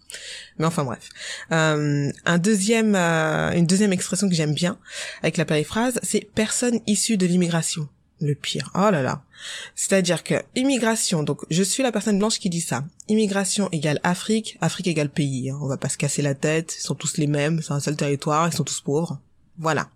Mais 0.59 0.67
enfin 0.67 0.85
bref. 0.85 1.09
un 1.51 2.39
deuxième 2.39 2.95
une 2.95 3.67
deuxième 3.67 3.93
expression 3.93 4.29
que 4.29 4.35
j'aime 4.35 4.55
bien 4.55 4.79
avec 5.23 5.37
la 5.37 5.45
périphrase 5.45 5.99
c'est 6.03 6.27
personne 6.35 6.81
issue 6.87 7.17
de 7.17 7.27
l'immigration 7.27 7.89
le 8.21 8.35
pire. 8.35 8.71
Oh 8.75 8.91
là 8.91 9.03
là. 9.03 9.23
C'est-à-dire 9.75 10.23
que 10.25 10.35
immigration, 10.55 11.23
donc 11.23 11.43
je 11.51 11.63
suis 11.63 11.83
la 11.83 11.93
personne 11.93 12.19
blanche 12.19 12.39
qui 12.39 12.51
dit 12.51 12.61
ça. 12.61 12.85
Immigration 13.09 13.69
égale 13.73 14.01
Afrique, 14.03 14.57
Afrique 14.61 14.87
égale 14.87 15.11
pays. 15.11 15.51
Hein. 15.51 15.59
On 15.61 15.67
va 15.67 15.77
pas 15.77 15.89
se 15.89 15.99
casser 15.99 16.23
la 16.23 16.35
tête, 16.35 16.75
ils 16.79 16.83
sont 16.83 16.95
tous 16.95 17.19
les 17.19 17.27
mêmes, 17.27 17.61
c'est 17.63 17.73
un 17.73 17.81
seul 17.81 17.97
territoire, 17.97 18.49
ils 18.49 18.55
sont 18.55 18.65
tous 18.65 18.81
pauvres. 18.81 19.19
Voilà. 19.59 19.89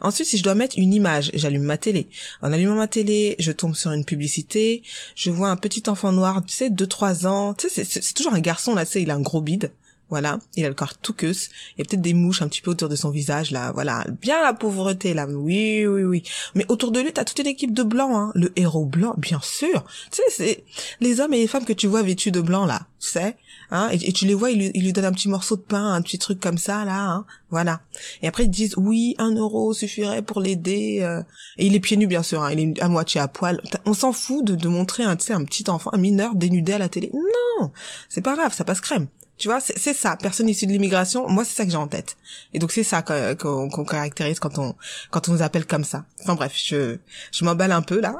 Ensuite, 0.00 0.28
si 0.28 0.38
je 0.38 0.42
dois 0.42 0.54
mettre 0.54 0.78
une 0.78 0.94
image, 0.94 1.30
j'allume 1.34 1.64
ma 1.64 1.76
télé. 1.76 2.08
En 2.40 2.52
allumant 2.52 2.76
ma 2.76 2.88
télé, 2.88 3.36
je 3.38 3.52
tombe 3.52 3.74
sur 3.74 3.92
une 3.92 4.06
publicité, 4.06 4.82
je 5.14 5.30
vois 5.30 5.50
un 5.50 5.56
petit 5.56 5.82
enfant 5.88 6.12
noir, 6.12 6.42
tu 6.46 6.54
sais, 6.54 6.70
2-3 6.70 7.26
ans, 7.26 7.52
tu 7.52 7.68
sais, 7.68 7.84
c'est 7.84 8.14
toujours 8.14 8.32
un 8.32 8.40
garçon, 8.40 8.74
là, 8.74 8.86
tu 8.86 8.92
sais, 8.92 9.02
il 9.02 9.10
a 9.10 9.14
un 9.14 9.20
gros 9.20 9.42
bide. 9.42 9.70
Voilà, 10.12 10.40
il 10.56 10.66
a 10.66 10.68
le 10.68 10.74
corps 10.74 10.98
tout 10.98 11.14
queuse. 11.14 11.48
Il 11.74 11.78
y 11.78 11.80
a 11.80 11.86
peut-être 11.86 12.02
des 12.02 12.12
mouches 12.12 12.42
un 12.42 12.48
petit 12.48 12.60
peu 12.60 12.72
autour 12.72 12.90
de 12.90 12.96
son 12.96 13.08
visage, 13.08 13.50
là. 13.50 13.72
Voilà, 13.72 14.04
bien 14.20 14.42
la 14.42 14.52
pauvreté, 14.52 15.14
là. 15.14 15.26
Oui, 15.26 15.86
oui, 15.86 16.02
oui. 16.02 16.22
Mais 16.54 16.66
autour 16.68 16.92
de 16.92 17.00
lui, 17.00 17.14
t'as 17.14 17.24
toute 17.24 17.38
une 17.38 17.46
équipe 17.46 17.72
de 17.72 17.82
blancs, 17.82 18.12
hein. 18.12 18.30
Le 18.34 18.52
héros 18.56 18.84
blanc, 18.84 19.14
bien 19.16 19.40
sûr. 19.42 19.86
Tu 20.10 20.18
sais, 20.18 20.22
c'est 20.28 20.64
les 21.00 21.20
hommes 21.20 21.32
et 21.32 21.38
les 21.38 21.46
femmes 21.46 21.64
que 21.64 21.72
tu 21.72 21.86
vois 21.86 22.02
vêtus 22.02 22.30
de 22.30 22.42
blanc, 22.42 22.66
là. 22.66 22.88
Tu 23.00 23.08
sais, 23.08 23.38
hein. 23.70 23.88
Et, 23.90 24.12
tu 24.12 24.26
les 24.26 24.34
vois, 24.34 24.50
il 24.50 24.58
lui, 24.58 24.70
il 24.74 24.84
lui 24.84 24.92
donne 24.92 25.06
un 25.06 25.12
petit 25.12 25.30
morceau 25.30 25.56
de 25.56 25.62
pain, 25.62 25.94
un 25.94 26.02
petit 26.02 26.18
truc 26.18 26.40
comme 26.40 26.58
ça, 26.58 26.84
là, 26.84 27.10
hein. 27.10 27.24
Voilà. 27.48 27.80
Et 28.20 28.28
après, 28.28 28.44
ils 28.44 28.50
disent, 28.50 28.74
oui, 28.76 29.14
un 29.16 29.34
euro 29.34 29.72
suffirait 29.72 30.20
pour 30.20 30.42
l'aider. 30.42 30.98
Euh. 31.00 31.22
Et 31.56 31.68
il 31.68 31.74
est 31.74 31.80
pieds 31.80 31.96
nus, 31.96 32.06
bien 32.06 32.22
sûr, 32.22 32.42
hein. 32.42 32.52
Il 32.52 32.60
est 32.60 32.82
à 32.82 32.88
moitié 32.88 33.18
à 33.18 33.28
poil. 33.28 33.62
On 33.86 33.94
s'en 33.94 34.12
fout 34.12 34.44
de, 34.44 34.68
montrer, 34.68 35.04
tu 35.16 35.24
sais, 35.24 35.32
un 35.32 35.44
petit 35.46 35.70
enfant, 35.70 35.88
un 35.94 35.98
mineur 35.98 36.34
dénudé 36.34 36.74
à 36.74 36.78
la 36.78 36.90
télé. 36.90 37.10
Non! 37.14 37.72
C'est 38.10 38.20
pas 38.20 38.36
grave, 38.36 38.52
ça 38.52 38.64
passe 38.64 38.82
crème. 38.82 39.08
Tu 39.42 39.48
vois, 39.48 39.58
c'est 39.58 39.92
ça, 39.92 40.16
personne 40.16 40.48
issue 40.48 40.66
de 40.68 40.70
l'immigration. 40.70 41.28
Moi, 41.28 41.44
c'est 41.44 41.56
ça 41.56 41.64
que 41.64 41.72
j'ai 41.72 41.76
en 41.76 41.88
tête. 41.88 42.16
Et 42.54 42.60
donc 42.60 42.70
c'est 42.70 42.84
ça 42.84 43.02
qu'on 43.02 43.84
caractérise 43.84 44.38
quand 44.38 44.56
on 44.60 44.76
quand 45.10 45.28
on 45.28 45.32
nous 45.32 45.42
appelle 45.42 45.66
comme 45.66 45.82
ça. 45.82 46.04
Enfin 46.20 46.36
bref, 46.36 46.52
je 46.54 46.98
je 47.32 47.44
m'emballe 47.44 47.72
un 47.72 47.82
peu 47.82 48.00
là, 48.00 48.14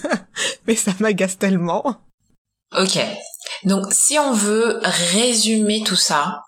mais 0.66 0.74
ça 0.74 0.92
m'agace 0.98 1.36
tellement. 1.36 2.00
Ok. 2.74 2.98
Donc 3.64 3.88
si 3.90 4.18
on 4.18 4.32
veut 4.32 4.80
résumer 4.82 5.82
tout 5.84 5.94
ça, 5.94 6.44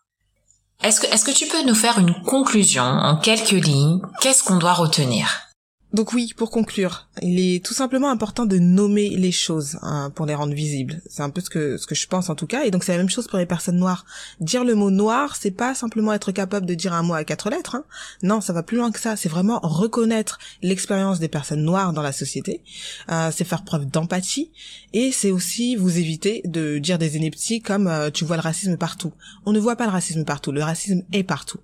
est-ce 0.82 1.02
que 1.02 1.06
est-ce 1.08 1.26
que 1.26 1.30
tu 1.30 1.46
peux 1.46 1.62
nous 1.64 1.74
faire 1.74 1.98
une 1.98 2.14
conclusion 2.22 2.84
en 2.84 3.18
quelques 3.18 3.50
lignes? 3.50 4.00
Qu'est-ce 4.22 4.42
qu'on 4.42 4.56
doit 4.56 4.72
retenir? 4.72 5.47
Donc 5.94 6.12
oui, 6.12 6.34
pour 6.36 6.50
conclure, 6.50 7.08
il 7.22 7.40
est 7.40 7.64
tout 7.64 7.72
simplement 7.72 8.10
important 8.10 8.44
de 8.44 8.58
nommer 8.58 9.08
les 9.08 9.32
choses 9.32 9.78
hein, 9.80 10.12
pour 10.14 10.26
les 10.26 10.34
rendre 10.34 10.52
visibles. 10.52 11.00
C'est 11.08 11.22
un 11.22 11.30
peu 11.30 11.40
ce 11.40 11.48
que 11.48 11.78
ce 11.78 11.86
que 11.86 11.94
je 11.94 12.06
pense 12.06 12.28
en 12.28 12.34
tout 12.34 12.46
cas. 12.46 12.64
Et 12.64 12.70
donc 12.70 12.84
c'est 12.84 12.92
la 12.92 12.98
même 12.98 13.08
chose 13.08 13.26
pour 13.26 13.38
les 13.38 13.46
personnes 13.46 13.78
noires. 13.78 14.04
Dire 14.38 14.64
le 14.64 14.74
mot 14.74 14.90
noir, 14.90 15.34
c'est 15.34 15.50
pas 15.50 15.74
simplement 15.74 16.12
être 16.12 16.30
capable 16.30 16.66
de 16.66 16.74
dire 16.74 16.92
un 16.92 17.02
mot 17.02 17.14
à 17.14 17.24
quatre 17.24 17.48
lettres. 17.48 17.74
Hein. 17.76 17.84
Non, 18.22 18.42
ça 18.42 18.52
va 18.52 18.62
plus 18.62 18.76
loin 18.76 18.92
que 18.92 19.00
ça. 19.00 19.16
C'est 19.16 19.30
vraiment 19.30 19.60
reconnaître 19.62 20.38
l'expérience 20.60 21.20
des 21.20 21.28
personnes 21.28 21.62
noires 21.62 21.94
dans 21.94 22.02
la 22.02 22.12
société. 22.12 22.62
Euh, 23.10 23.30
c'est 23.34 23.44
faire 23.44 23.64
preuve 23.64 23.86
d'empathie 23.86 24.50
et 24.92 25.10
c'est 25.10 25.30
aussi 25.30 25.74
vous 25.74 25.96
éviter 25.96 26.42
de 26.44 26.76
dire 26.76 26.98
des 26.98 27.16
inepties 27.16 27.62
comme 27.62 27.86
euh, 27.86 28.10
tu 28.10 28.26
vois 28.26 28.36
le 28.36 28.42
racisme 28.42 28.76
partout. 28.76 29.14
On 29.46 29.52
ne 29.52 29.58
voit 29.58 29.76
pas 29.76 29.86
le 29.86 29.92
racisme 29.92 30.26
partout. 30.26 30.52
Le 30.52 30.62
racisme 30.62 31.02
est 31.14 31.22
partout. 31.22 31.60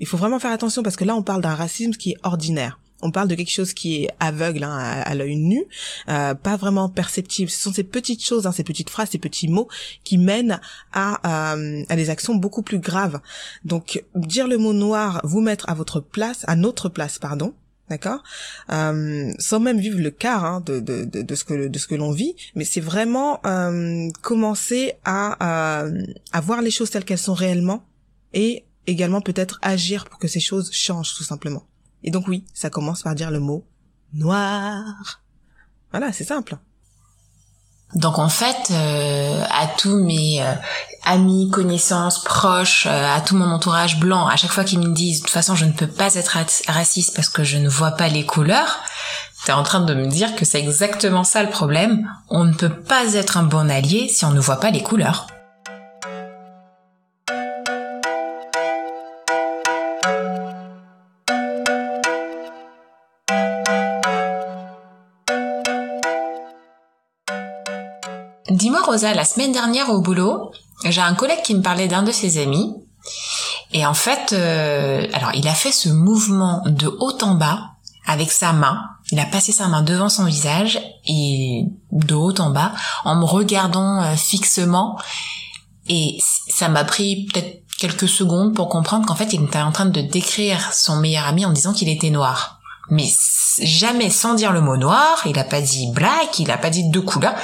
Il 0.00 0.08
faut 0.08 0.16
vraiment 0.16 0.40
faire 0.40 0.50
attention 0.50 0.82
parce 0.82 0.96
que 0.96 1.04
là 1.04 1.14
on 1.14 1.22
parle 1.22 1.40
d'un 1.40 1.54
racisme 1.54 1.92
qui 1.92 2.10
est 2.10 2.16
ordinaire 2.24 2.80
on 3.02 3.10
parle 3.10 3.28
de 3.28 3.34
quelque 3.34 3.50
chose 3.50 3.72
qui 3.72 4.04
est 4.04 4.10
aveugle 4.20 4.64
hein, 4.64 4.76
à, 5.04 5.14
l'œil 5.14 5.36
nu, 5.36 5.64
euh, 6.08 6.34
pas 6.34 6.56
vraiment 6.56 6.88
perceptible. 6.88 7.50
Ce 7.50 7.62
sont 7.62 7.72
ces 7.72 7.84
petites 7.84 8.24
choses, 8.24 8.46
hein, 8.46 8.52
ces 8.52 8.64
petites 8.64 8.90
phrases, 8.90 9.10
ces 9.10 9.18
petits 9.18 9.48
mots 9.48 9.68
qui 10.04 10.18
mènent 10.18 10.60
à, 10.92 11.54
euh, 11.54 11.82
à 11.88 11.96
des 11.96 12.10
actions 12.10 12.34
beaucoup 12.34 12.62
plus 12.62 12.78
graves. 12.78 13.20
Donc 13.64 14.04
dire 14.14 14.48
le 14.48 14.58
mot 14.58 14.72
noir, 14.72 15.20
vous 15.24 15.40
mettre 15.40 15.68
à 15.68 15.74
votre 15.74 16.00
place, 16.00 16.44
à 16.46 16.56
notre 16.56 16.88
place, 16.88 17.18
pardon, 17.18 17.54
d'accord 17.90 18.22
euh, 18.72 19.32
sans 19.38 19.60
même 19.60 19.78
vivre 19.78 19.98
le 19.98 20.10
quart 20.10 20.44
hein, 20.44 20.62
de, 20.64 20.80
de, 20.80 21.04
de, 21.04 21.34
ce 21.34 21.44
que 21.44 21.68
de 21.68 21.78
ce 21.78 21.86
que 21.86 21.96
l'on 21.96 22.12
vit 22.12 22.36
mais 22.54 22.64
c'est 22.64 22.80
vraiment 22.80 23.40
euh, 23.44 24.08
commencer 24.22 24.94
à, 25.04 25.82
euh, 25.82 26.06
à 26.32 26.40
voir 26.40 26.62
les 26.62 26.70
choses 26.70 26.90
telles 26.90 27.04
qu'elles 27.04 27.18
sont 27.18 27.34
réellement 27.34 27.84
et 28.32 28.64
également 28.86 29.20
peut-être 29.20 29.58
agir 29.60 30.06
pour 30.06 30.18
que 30.18 30.28
ces 30.28 30.40
choses 30.40 30.72
changent 30.72 31.14
tout 31.14 31.24
simplement 31.24 31.64
et 32.02 32.10
donc 32.10 32.28
oui, 32.28 32.44
ça 32.54 32.70
commence 32.70 33.02
par 33.02 33.14
dire 33.14 33.30
le 33.30 33.40
mot 33.40 33.64
noir. 34.12 35.20
Voilà, 35.90 36.12
c'est 36.12 36.24
simple. 36.24 36.56
Donc 37.94 38.18
en 38.18 38.28
fait, 38.28 38.70
euh, 38.70 39.42
à 39.50 39.66
tous 39.66 39.96
mes 39.96 40.40
euh, 40.40 40.52
amis, 41.04 41.50
connaissances, 41.50 42.22
proches, 42.22 42.86
euh, 42.86 43.16
à 43.16 43.20
tout 43.20 43.36
mon 43.36 43.50
entourage 43.50 43.98
blanc, 43.98 44.28
à 44.28 44.36
chaque 44.36 44.52
fois 44.52 44.62
qu'ils 44.62 44.78
me 44.78 44.94
disent 44.94 45.20
de 45.20 45.24
toute 45.24 45.34
façon 45.34 45.56
je 45.56 45.64
ne 45.64 45.72
peux 45.72 45.88
pas 45.88 46.14
être 46.14 46.38
raciste 46.68 47.16
parce 47.16 47.28
que 47.28 47.42
je 47.42 47.58
ne 47.58 47.68
vois 47.68 47.92
pas 47.92 48.08
les 48.08 48.24
couleurs, 48.24 48.78
t'es 49.44 49.52
en 49.52 49.64
train 49.64 49.80
de 49.80 49.94
me 49.94 50.06
dire 50.06 50.36
que 50.36 50.44
c'est 50.44 50.60
exactement 50.60 51.24
ça 51.24 51.42
le 51.42 51.50
problème. 51.50 52.08
On 52.28 52.44
ne 52.44 52.54
peut 52.54 52.68
pas 52.68 53.14
être 53.14 53.36
un 53.36 53.42
bon 53.42 53.68
allié 53.68 54.08
si 54.08 54.24
on 54.24 54.30
ne 54.30 54.40
voit 54.40 54.60
pas 54.60 54.70
les 54.70 54.84
couleurs. 54.84 55.26
La 68.90 69.24
semaine 69.24 69.52
dernière 69.52 69.88
au 69.90 70.00
boulot, 70.00 70.50
j'ai 70.84 71.00
un 71.00 71.14
collègue 71.14 71.42
qui 71.44 71.54
me 71.54 71.62
parlait 71.62 71.86
d'un 71.86 72.02
de 72.02 72.10
ses 72.10 72.42
amis. 72.42 72.74
Et 73.72 73.86
en 73.86 73.94
fait, 73.94 74.32
euh, 74.32 75.06
alors 75.12 75.30
il 75.32 75.46
a 75.46 75.54
fait 75.54 75.70
ce 75.70 75.88
mouvement 75.88 76.64
de 76.66 76.88
haut 76.88 77.16
en 77.22 77.36
bas 77.36 77.70
avec 78.04 78.32
sa 78.32 78.52
main. 78.52 78.82
Il 79.12 79.20
a 79.20 79.26
passé 79.26 79.52
sa 79.52 79.68
main 79.68 79.82
devant 79.82 80.08
son 80.08 80.24
visage 80.24 80.80
et 81.06 81.66
de 81.92 82.14
haut 82.16 82.34
en 82.40 82.50
bas 82.50 82.72
en 83.04 83.14
me 83.14 83.24
regardant 83.24 84.02
euh, 84.02 84.16
fixement. 84.16 84.98
Et 85.88 86.18
ça 86.48 86.68
m'a 86.68 86.82
pris 86.82 87.26
peut-être 87.32 87.62
quelques 87.78 88.08
secondes 88.08 88.56
pour 88.56 88.68
comprendre 88.68 89.06
qu'en 89.06 89.14
fait 89.14 89.32
il 89.32 89.44
était 89.44 89.60
en 89.60 89.70
train 89.70 89.86
de 89.86 90.00
décrire 90.00 90.72
son 90.72 90.96
meilleur 90.96 91.26
ami 91.26 91.46
en 91.46 91.52
disant 91.52 91.72
qu'il 91.72 91.88
était 91.88 92.10
noir. 92.10 92.58
Mais 92.90 93.08
jamais 93.62 94.10
sans 94.10 94.34
dire 94.34 94.50
le 94.50 94.60
mot 94.60 94.76
noir, 94.76 95.22
il 95.26 95.38
a 95.38 95.44
pas 95.44 95.60
dit 95.60 95.92
black, 95.92 96.40
il 96.40 96.50
a 96.50 96.58
pas 96.58 96.70
dit 96.70 96.90
deux 96.90 97.02
couleurs 97.02 97.36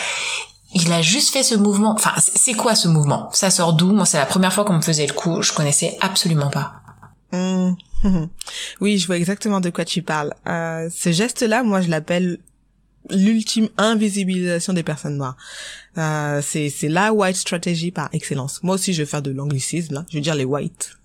il 0.83 0.93
a 0.93 1.03
juste 1.03 1.33
fait 1.33 1.43
ce 1.43 1.55
mouvement. 1.55 1.93
Enfin, 1.93 2.13
c'est 2.17 2.55
quoi 2.55 2.75
ce 2.75 2.89
mouvement? 2.89 3.29
Ça 3.33 3.51
sort 3.51 3.73
d'où? 3.73 3.93
Moi, 3.93 4.05
c'est 4.05 4.19
la 4.19 4.27
première 4.27 4.53
fois 4.53 4.65
qu'on 4.65 4.75
me 4.75 4.83
faisait 4.83 5.07
le 5.07 5.13
coup. 5.15 5.43
Je 5.43 5.53
connaissais 5.53 5.97
absolument 6.01 6.51
pas. 6.51 6.75
Mmh. 7.33 7.75
Oui, 8.81 8.99
je 8.99 9.07
vois 9.07 9.17
exactement 9.17 9.61
de 9.61 9.71
quoi 9.71 9.85
tu 9.85 10.03
parles. 10.03 10.33
Euh, 10.47 10.89
ce 10.95 11.11
geste-là, 11.11 11.63
moi, 11.63 11.81
je 11.81 11.89
l'appelle 11.89 12.39
l'ultime 13.11 13.69
invisibilisation 13.77 14.73
des 14.73 14.83
personnes 14.83 15.17
noires. 15.17 15.37
Euh, 15.99 16.43
c'est 16.43 16.69
c'est 16.69 16.89
la 16.89 17.13
white 17.13 17.37
strategy 17.37 17.91
par 17.91 18.09
excellence. 18.13 18.63
Moi 18.63 18.75
aussi, 18.75 18.93
je 18.93 19.03
vais 19.03 19.07
faire 19.07 19.23
de 19.23 19.31
l'anglicisme 19.31 19.95
là. 19.95 20.07
Je 20.11 20.17
veux 20.17 20.21
dire 20.21 20.35
les 20.35 20.45
whites. 20.45 20.97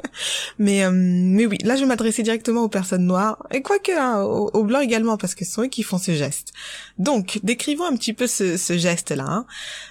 mais 0.58 0.84
euh, 0.84 0.90
mais 0.92 1.46
oui, 1.46 1.58
là, 1.62 1.76
je 1.76 1.80
vais 1.80 1.86
m'adresser 1.86 2.22
directement 2.22 2.62
aux 2.62 2.68
personnes 2.68 3.04
noires 3.04 3.46
et 3.52 3.62
quoique 3.62 3.92
hein, 3.92 4.22
aux, 4.22 4.64
blancs 4.64 4.82
également 4.82 5.16
parce 5.16 5.34
que 5.34 5.44
ce 5.44 5.52
sont 5.52 5.62
eux 5.62 5.68
qui 5.68 5.82
font 5.82 5.98
ce 5.98 6.12
geste. 6.12 6.52
Donc, 6.98 7.40
décrivons 7.42 7.84
un 7.84 7.96
petit 7.96 8.12
peu 8.12 8.26
ce, 8.26 8.56
ce 8.56 8.76
geste 8.76 9.10
là. 9.10 9.26
Hein. 9.26 9.46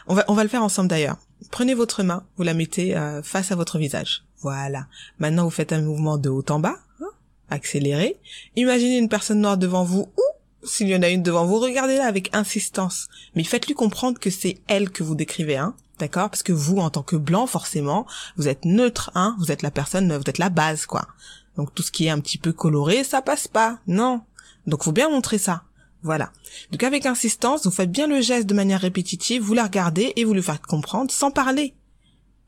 On 0.08 0.16
va 0.16 0.26
on 0.28 0.34
va 0.34 0.44
le 0.44 0.50
faire 0.50 0.64
ensemble 0.64 0.90
d'ailleurs. 0.90 1.18
Prenez 1.52 1.74
votre 1.74 2.04
main, 2.04 2.24
vous 2.38 2.44
la 2.44 2.54
mettez 2.54 2.96
euh, 2.98 3.24
face 3.24 3.52
à 3.52 3.56
votre 3.56 3.78
visage. 3.78 4.24
Voilà. 4.42 4.88
Maintenant, 5.20 5.46
vous 5.46 5.50
faites 5.50 5.74
un 5.74 5.82
mouvement 5.82 6.18
de 6.18 6.30
haut 6.30 6.46
en 6.50 6.60
bas, 6.60 6.78
hein, 7.02 7.10
accéléré. 7.50 8.18
Imaginez 8.56 8.98
une 8.98 9.10
personne 9.10 9.42
noire 9.42 9.58
devant 9.58 9.84
vous 9.84 10.10
ou 10.18 10.39
s'il 10.64 10.90
y 10.90 10.96
en 10.96 11.02
a 11.02 11.10
une 11.10 11.24
devant 11.24 11.46
vous, 11.46 11.60
regardez-la 11.60 12.06
avec 12.06 12.36
insistance. 12.36 13.08
Mais 13.36 13.44
faites-lui 13.44 13.74
comprendre 13.74 14.20
que 14.20 14.30
c'est 14.30 14.60
elle 14.68 14.90
que 14.90 15.04
vous 15.04 15.16
décrivez, 15.16 15.58
hein. 15.58 15.76
D'accord? 16.00 16.30
Parce 16.30 16.44
que 16.44 16.54
vous, 16.54 16.78
en 16.78 16.90
tant 16.90 17.04
que 17.04 17.16
blanc, 17.16 17.46
forcément, 17.46 18.06
vous 18.38 18.48
êtes 18.48 18.66
neutre, 18.66 19.12
hein. 19.16 19.36
Vous 19.40 19.52
êtes 19.52 19.62
la 19.62 19.72
personne, 19.72 20.16
vous 20.16 20.30
êtes 20.30 20.38
la 20.38 20.50
base, 20.50 20.86
quoi. 20.86 21.08
Donc 21.56 21.74
tout 21.76 21.84
ce 21.84 21.92
qui 21.92 22.06
est 22.06 22.10
un 22.10 22.20
petit 22.20 22.38
peu 22.38 22.54
coloré, 22.54 23.04
ça 23.04 23.22
passe 23.22 23.48
pas. 23.48 23.80
Non. 23.88 24.22
Donc 24.66 24.84
faut 24.84 24.92
bien 24.92 25.10
montrer 25.10 25.38
ça. 25.38 25.64
Voilà. 26.04 26.32
Donc 26.72 26.84
avec 26.84 27.06
insistance, 27.06 27.66
vous 27.66 27.72
faites 27.72 27.92
bien 27.92 28.08
le 28.08 28.22
geste 28.22 28.48
de 28.48 28.54
manière 28.54 28.80
répétitive, 28.80 29.42
vous 29.42 29.54
la 29.54 29.66
regardez 29.66 30.14
et 30.16 30.24
vous 30.24 30.34
le 30.34 30.42
faites 30.42 30.62
comprendre 30.62 31.12
sans 31.12 31.32
parler 31.32 31.74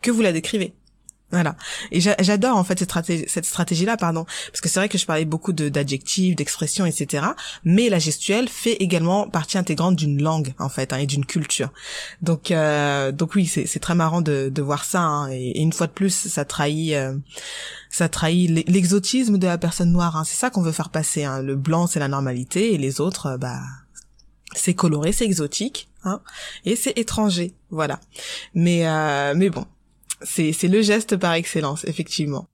que 0.02 0.12
vous 0.12 0.22
la 0.22 0.32
décrivez. 0.32 0.74
Voilà. 1.32 1.56
Et 1.92 2.02
j'adore 2.02 2.58
en 2.58 2.64
fait 2.64 2.80
cette 2.80 2.90
stratégie, 2.90 3.26
cette 3.28 3.46
stratégie-là, 3.46 3.98
pardon, 3.98 4.26
parce 4.52 4.62
que 4.62 4.68
c'est 4.70 4.80
vrai 4.80 4.90
que 4.90 4.98
je 4.98 5.06
parlais 5.06 5.26
beaucoup 5.26 5.54
d'adjectifs, 5.54 6.36
d'expressions, 6.36 6.86
etc. 6.86 7.28
Mais 7.64 7.90
la 7.90 8.00
gestuelle 8.00 8.50
fait 8.50 8.74
également 8.74 9.30
partie 9.30 9.58
intégrante 9.58 9.96
d'une 9.96 10.22
langue 10.22 10.54
en 10.60 10.70
fait 10.70 10.94
hein, 10.94 10.98
et 10.98 11.06
d'une 11.06 11.26
culture. 11.26 11.72
Donc 12.22 12.52
euh, 12.52 13.12
donc 13.12 13.36
oui, 13.36 13.46
c'est 13.46 13.80
très 13.80 13.96
marrant 13.96 14.22
de, 14.22 14.50
de 14.54 14.62
voir 14.62 14.84
ça. 14.84 15.02
Hein, 15.02 15.32
et, 15.32 15.60
une 15.62 15.74
fois 15.74 15.88
de 15.88 15.94
plus, 15.94 16.14
ça 16.14 16.46
trahit 16.46 16.94
euh, 16.94 17.16
ça 17.90 18.10
trahit 18.10 18.50
l'exotisme 18.68 19.38
de 19.38 19.48
la 19.48 19.58
personne 19.58 19.92
noire. 19.92 20.18
Hein. 20.18 20.24
C'est 20.26 20.38
ça 20.38 20.50
qu'on 20.50 20.62
veut 20.62 20.72
faire 20.72 20.90
passer. 20.90 21.24
Hein. 21.24 21.42
Le 21.42 21.56
blanc 21.56 21.88
c'est 21.88 22.00
la 22.00 22.08
normalité 22.08 22.74
et 22.74 22.78
les 22.78 23.02
autres, 23.02 23.28
euh, 23.28 23.38
bah 23.38 23.60
c'est 24.54 24.74
coloré, 24.74 25.12
c'est 25.12 25.26
exotique, 25.26 25.90
hein, 26.04 26.22
et 26.66 26.76
c'est 26.76 26.98
étranger, 26.98 27.54
voilà. 27.70 28.00
Mais 28.54 28.88
euh, 28.88 29.34
mais 29.36 29.50
bon, 29.50 29.66
c'est, 30.24 30.54
le 30.64 30.82
geste 30.82 31.18
par 31.18 31.34
excellence, 31.34 31.84
effectivement. 31.86 32.46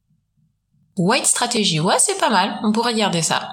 White 0.97 1.25
strategy, 1.25 1.79
ouais, 1.79 1.99
c'est 1.99 2.17
pas 2.17 2.29
mal. 2.29 2.59
On 2.63 2.71
pourrait 2.71 2.95
garder 2.95 3.21
ça. 3.21 3.49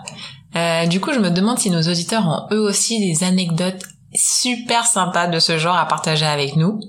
Euh, 0.56 0.86
du 0.86 1.00
coup, 1.00 1.12
je 1.12 1.18
me 1.18 1.30
demande 1.30 1.58
si 1.58 1.70
nos 1.70 1.82
auditeurs 1.82 2.26
ont 2.26 2.54
eux 2.54 2.60
aussi 2.60 3.00
des 3.00 3.24
anecdotes 3.24 3.82
super 4.14 4.86
sympas 4.86 5.26
de 5.26 5.38
ce 5.38 5.58
genre 5.58 5.76
à 5.76 5.86
partager 5.86 6.26
avec 6.26 6.56
nous. 6.56 6.80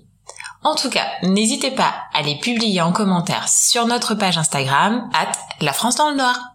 En 0.64 0.76
tout 0.76 0.90
cas, 0.90 1.06
n'hésitez 1.24 1.72
pas 1.72 1.94
à 2.14 2.22
les 2.22 2.40
publier 2.40 2.82
en 2.82 2.92
commentaire 2.92 3.50
sur 3.50 3.86
notre 3.86 4.16
page 4.16 4.38
Instagram, 4.38 5.10
at 5.14 5.32
la 5.62 5.74
France 5.74 5.96
dans 5.96 6.10
le 6.10 6.18
Noir. 6.18 6.55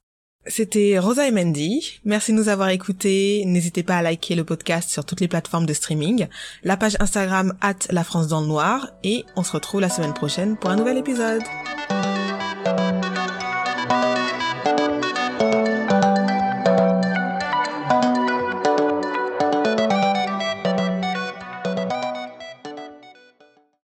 C'était 0.50 0.98
Rosa 0.98 1.28
et 1.28 1.30
Mandy. 1.30 2.00
Merci 2.04 2.32
de 2.32 2.36
nous 2.36 2.48
avoir 2.48 2.70
écoutés. 2.70 3.44
N'hésitez 3.46 3.84
pas 3.84 3.96
à 3.96 4.02
liker 4.02 4.34
le 4.34 4.42
podcast 4.42 4.90
sur 4.90 5.04
toutes 5.04 5.20
les 5.20 5.28
plateformes 5.28 5.64
de 5.64 5.72
streaming, 5.72 6.26
la 6.64 6.76
page 6.76 6.96
Instagram 6.98 7.54
at 7.60 7.76
la 7.90 8.02
France 8.02 8.26
dans 8.26 8.40
le 8.40 8.48
noir 8.48 8.88
et 9.04 9.24
on 9.36 9.44
se 9.44 9.52
retrouve 9.52 9.80
la 9.80 9.88
semaine 9.88 10.12
prochaine 10.12 10.56
pour 10.56 10.70
un 10.70 10.76
nouvel 10.76 10.98
épisode. 10.98 11.42